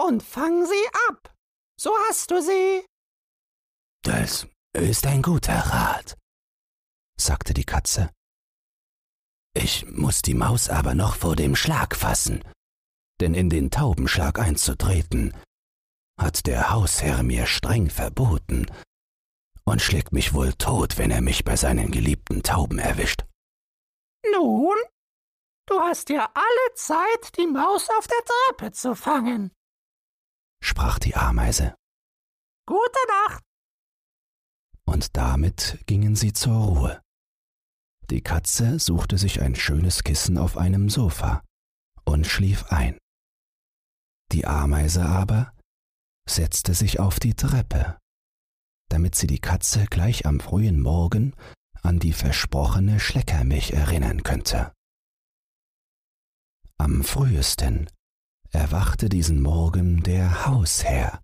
und 0.00 0.22
fang 0.22 0.64
sie 0.64 0.88
ab, 1.08 1.34
so 1.80 1.90
hast 2.08 2.30
du 2.30 2.40
sie. 2.40 2.86
Das 4.02 4.46
ist 4.72 5.06
ein 5.06 5.22
guter 5.22 5.58
Rat, 5.58 6.16
sagte 7.20 7.54
die 7.54 7.64
Katze. 7.64 8.10
Ich 9.54 9.86
muss 9.86 10.22
die 10.22 10.34
Maus 10.34 10.68
aber 10.68 10.94
noch 10.94 11.16
vor 11.16 11.34
dem 11.34 11.56
Schlag 11.56 11.96
fassen, 11.96 12.44
denn 13.20 13.34
in 13.34 13.50
den 13.50 13.70
Taubenschlag 13.70 14.38
einzutreten, 14.38 15.36
hat 16.20 16.46
der 16.46 16.70
Hausherr 16.70 17.24
mir 17.24 17.46
streng 17.46 17.90
verboten 17.90 18.66
und 19.64 19.82
schlägt 19.82 20.12
mich 20.12 20.32
wohl 20.32 20.52
tot, 20.52 20.98
wenn 20.98 21.10
er 21.10 21.20
mich 21.20 21.44
bei 21.44 21.56
seinen 21.56 21.90
geliebten 21.90 22.42
Tauben 22.42 22.78
erwischt. 22.78 23.24
Nun, 24.32 24.76
du 25.68 25.80
hast 25.80 26.08
ja 26.10 26.30
alle 26.34 26.74
Zeit, 26.74 27.36
die 27.36 27.46
Maus 27.46 27.88
auf 27.98 28.06
der 28.06 28.24
Treppe 28.24 28.72
zu 28.72 28.94
fangen. 28.94 29.52
sprach 30.60 30.98
die 30.98 31.14
Ameise. 31.14 31.74
Gute 32.66 32.98
Nacht. 33.26 33.42
Und 34.84 35.16
damit 35.16 35.78
gingen 35.86 36.16
sie 36.16 36.32
zur 36.32 36.56
Ruhe. 36.56 37.02
Die 38.10 38.22
Katze 38.22 38.78
suchte 38.78 39.18
sich 39.18 39.42
ein 39.42 39.54
schönes 39.54 40.02
Kissen 40.02 40.38
auf 40.38 40.56
einem 40.56 40.88
Sofa 40.88 41.42
und 42.04 42.26
schlief 42.26 42.64
ein. 42.72 42.98
Die 44.32 44.46
Ameise 44.46 45.04
aber 45.04 45.52
setzte 46.28 46.74
sich 46.74 47.00
auf 47.00 47.20
die 47.20 47.34
Treppe, 47.34 47.98
damit 48.88 49.14
sie 49.14 49.26
die 49.26 49.40
Katze 49.40 49.86
gleich 49.86 50.26
am 50.26 50.40
frühen 50.40 50.80
Morgen 50.80 51.34
an 51.82 51.98
die 51.98 52.12
versprochene 52.12 52.98
Schleckermilch 53.00 53.72
erinnern 53.72 54.22
könnte. 54.22 54.72
Am 56.80 57.02
frühesten 57.02 57.90
erwachte 58.50 59.08
diesen 59.08 59.42
Morgen 59.42 60.02
der 60.02 60.46
Hausherr 60.46 61.20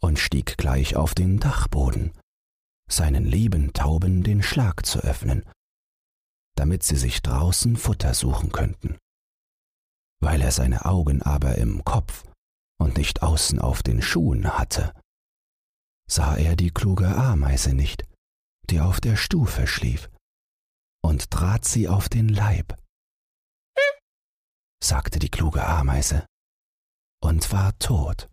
und 0.00 0.18
stieg 0.18 0.58
gleich 0.58 0.96
auf 0.96 1.14
den 1.14 1.40
Dachboden, 1.40 2.12
seinen 2.88 3.24
lieben 3.24 3.72
Tauben 3.72 4.22
den 4.22 4.42
Schlag 4.42 4.84
zu 4.86 5.00
öffnen, 5.00 5.44
damit 6.56 6.82
sie 6.82 6.96
sich 6.96 7.22
draußen 7.22 7.76
Futter 7.76 8.14
suchen 8.14 8.52
könnten. 8.52 8.98
Weil 10.20 10.40
er 10.40 10.52
seine 10.52 10.84
Augen 10.84 11.22
aber 11.22 11.56
im 11.56 11.84
Kopf 11.84 12.24
und 12.78 12.96
nicht 12.96 13.22
außen 13.22 13.58
auf 13.58 13.82
den 13.82 14.02
Schuhen 14.02 14.58
hatte, 14.58 14.92
sah 16.08 16.36
er 16.36 16.54
die 16.54 16.70
kluge 16.70 17.08
Ameise 17.08 17.74
nicht, 17.74 18.04
die 18.70 18.80
auf 18.80 19.00
der 19.00 19.16
Stufe 19.16 19.66
schlief, 19.66 20.10
und 21.02 21.30
trat 21.30 21.64
sie 21.64 21.88
auf 21.88 22.08
den 22.08 22.28
Leib, 22.28 22.78
sagte 24.82 25.18
die 25.18 25.30
kluge 25.30 25.66
Ameise, 25.66 26.26
und 27.22 27.50
war 27.52 27.78
tot. 27.78 28.28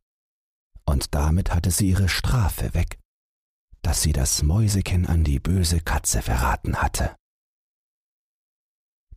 Und 0.85 1.15
damit 1.15 1.53
hatte 1.53 1.71
sie 1.71 1.89
ihre 1.89 2.09
Strafe 2.09 2.73
weg, 2.73 2.99
dass 3.81 4.01
sie 4.01 4.13
das 4.13 4.43
Mäuseken 4.43 5.05
an 5.05 5.23
die 5.23 5.39
böse 5.39 5.79
Katze 5.81 6.21
verraten 6.21 6.81
hatte. 6.81 7.15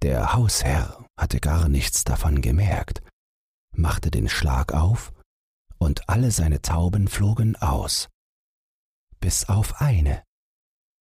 Der 0.03 0.35
Hausherr 0.35 1.05
hatte 1.19 1.41
gar 1.41 1.69
nichts 1.69 2.05
davon 2.05 2.43
gemerkt, 2.43 3.03
machte 3.75 4.11
den 4.11 4.29
Schlag 4.29 4.73
auf, 4.73 5.13
und 5.79 6.09
alle 6.09 6.31
seine 6.31 6.63
Tauben 6.63 7.09
flogen 7.09 7.57
aus, 7.57 8.09
bis 9.21 9.49
auf 9.49 9.81
eine, 9.81 10.23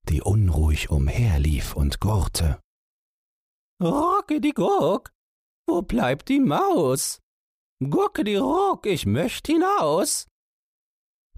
die 0.09 0.21
unruhig 0.21 0.89
umherlief 0.89 1.75
und 1.75 1.99
gurrte. 1.99 2.59
Rocke 3.81 4.39
die 4.39 4.53
Gurk, 4.53 5.11
wo 5.67 5.81
bleibt 5.81 6.29
die 6.29 6.39
Maus? 6.39 7.19
Gurke 7.83 8.23
die 8.23 8.35
Ruck, 8.37 8.85
ich 8.85 9.05
möcht 9.05 9.47
hinaus. 9.47 10.27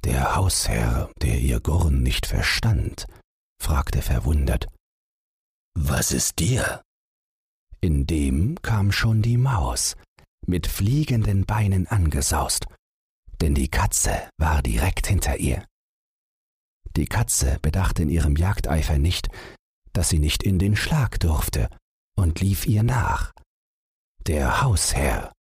Der 0.04 0.36
Hausherr, 0.36 1.12
der 1.22 1.40
ihr 1.40 1.60
Gurren 1.60 2.04
nicht 2.04 2.28
verstand, 2.28 3.08
fragte 3.62 4.02
verwundert, 4.02 4.68
Was 5.76 6.12
ist 6.12 6.40
dir? 6.40 6.82
Indem 7.82 8.62
kam 8.62 8.92
schon 8.92 9.22
die 9.22 9.38
Maus, 9.38 9.96
mit 10.46 10.68
fliegenden 10.68 11.46
Beinen 11.46 11.88
angesaust, 11.88 12.68
denn 13.42 13.56
die 13.56 13.70
Katze 13.70 14.30
war 14.38 14.62
direkt 14.62 15.08
hinter 15.08 15.38
ihr. 15.38 15.66
Die 16.96 17.06
Katze 17.06 17.60
bedachte 17.62 18.04
in 18.04 18.10
ihrem 18.10 18.36
Jagdeifer 18.36 18.98
nicht, 18.98 19.30
dass 19.94 20.10
sie 20.10 20.20
nicht 20.20 20.44
in 20.44 20.60
den 20.60 20.76
Schlag 20.76 21.20
durfte, 21.20 21.70
und 22.16 22.40
lief 22.40 22.66
ihr 22.66 22.84
nach. 22.84 23.34
Der 24.28 24.62
Hausherr, 24.62 25.32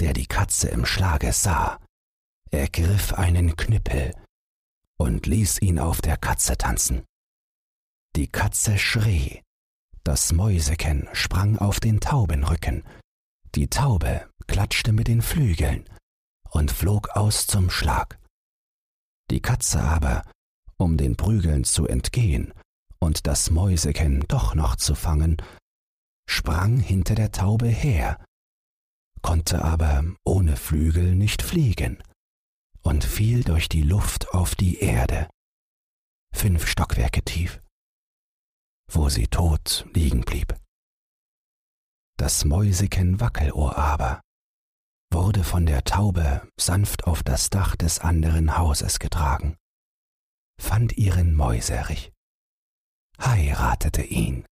der 0.00 0.14
die 0.14 0.24
Katze 0.24 0.68
im 0.68 0.86
Schlage 0.86 1.34
sah, 1.34 1.78
ergriff 2.50 3.12
einen 3.12 3.56
Knüppel 3.56 4.14
und 4.98 5.26
ließ 5.26 5.60
ihn 5.60 5.78
auf 5.78 6.00
der 6.00 6.16
Katze 6.16 6.56
tanzen. 6.56 7.04
Die 8.16 8.28
Katze 8.28 8.78
schrie, 8.78 9.42
das 10.02 10.32
Mäuseken 10.32 11.10
sprang 11.12 11.58
auf 11.58 11.78
den 11.78 12.00
Taubenrücken, 12.00 12.84
die 13.54 13.68
Taube 13.68 14.30
klatschte 14.46 14.94
mit 14.94 15.08
den 15.08 15.20
Flügeln 15.20 15.86
und 16.52 16.72
flog 16.72 17.10
aus 17.10 17.46
zum 17.46 17.68
Schlag. 17.68 18.18
Die 19.30 19.42
Katze 19.42 19.82
aber 19.82 20.24
um 20.78 20.96
den 20.96 21.18
Prügeln 21.18 21.64
zu 21.64 21.86
entgehen 21.86 22.54
und 22.98 23.26
das 23.26 23.50
Mäuseken 23.50 24.24
doch 24.26 24.54
noch 24.54 24.76
zu 24.76 24.94
fangen, 24.94 25.36
sprang 26.32 26.78
hinter 26.80 27.14
der 27.14 27.32
Taube 27.32 27.68
her, 27.68 28.24
konnte 29.20 29.64
aber 29.64 30.04
ohne 30.24 30.56
Flügel 30.56 31.14
nicht 31.14 31.42
fliegen 31.42 32.02
und 32.82 33.04
fiel 33.04 33.44
durch 33.44 33.68
die 33.68 33.82
Luft 33.82 34.30
auf 34.30 34.54
die 34.54 34.78
Erde, 34.80 35.28
fünf 36.34 36.66
Stockwerke 36.66 37.22
tief, 37.22 37.62
wo 38.90 39.08
sie 39.08 39.28
tot 39.28 39.86
liegen 39.94 40.22
blieb. 40.22 40.56
Das 42.18 42.44
Mäuseken 42.44 43.20
Wackelohr 43.20 43.76
aber 43.76 44.20
wurde 45.12 45.44
von 45.44 45.66
der 45.66 45.84
Taube 45.84 46.48
sanft 46.58 47.04
auf 47.04 47.22
das 47.22 47.50
Dach 47.50 47.76
des 47.76 47.98
anderen 47.98 48.56
Hauses 48.56 48.98
getragen 48.98 49.56
fand 50.62 50.96
ihren 50.96 51.34
Mäuserich, 51.34 52.12
heiratete 53.20 54.02
ihn, 54.02 54.46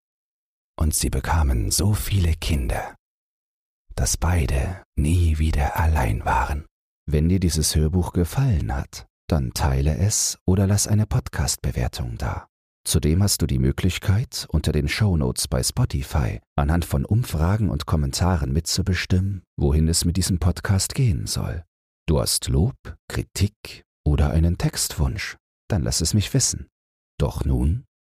und 0.79 0.95
sie 0.95 1.11
bekamen 1.11 1.71
so 1.71 1.95
viele 1.95 2.35
Kinder, 2.35 2.95
dass 3.95 4.17
beide 4.17 4.83
nie 4.97 5.39
wieder 5.39 5.79
allein 5.79 6.25
waren. 6.25 6.67
Wenn 7.07 7.29
dir 7.29 7.41
dieses 7.41 7.75
Hörbuch 7.75 8.13
gefallen 8.13 8.75
hat, 8.75 9.07
dann 9.29 9.53
teile 9.53 9.97
es 9.97 10.39
oder 10.47 10.67
lass 10.67 10.87
eine 10.87 11.07
Podcast-Bewertung 11.07 12.17
da. 12.19 12.47
Zudem 12.85 13.23
hast 13.23 13.43
du 13.43 13.47
die 13.47 13.59
Möglichkeit, 13.59 14.47
unter 14.51 14.73
den 14.73 14.89
Shownotes 14.89 15.49
bei 15.49 15.63
Spotify 15.63 16.41
anhand 16.57 16.85
von 16.85 17.05
Umfragen 17.05 17.69
und 17.69 17.87
Kommentaren 17.87 18.53
mitzubestimmen, 18.53 19.43
wohin 19.57 19.87
es 19.89 20.05
mit 20.05 20.17
diesem 20.17 20.39
Podcast 20.39 20.95
gehen 20.95 21.27
soll. 21.27 21.65
Du 22.07 22.21
hast 22.21 22.49
Lob, 22.49 22.77
Kritik 23.09 23.85
oder 24.05 24.31
einen 24.31 24.57
Textwunsch 24.57 25.37
dann 25.71 25.83
lass 25.83 26.01
es 26.01 26.15
mich 26.15 26.33
wissen. 26.35 26.69
Doch 27.19 27.45
nun 27.45 27.85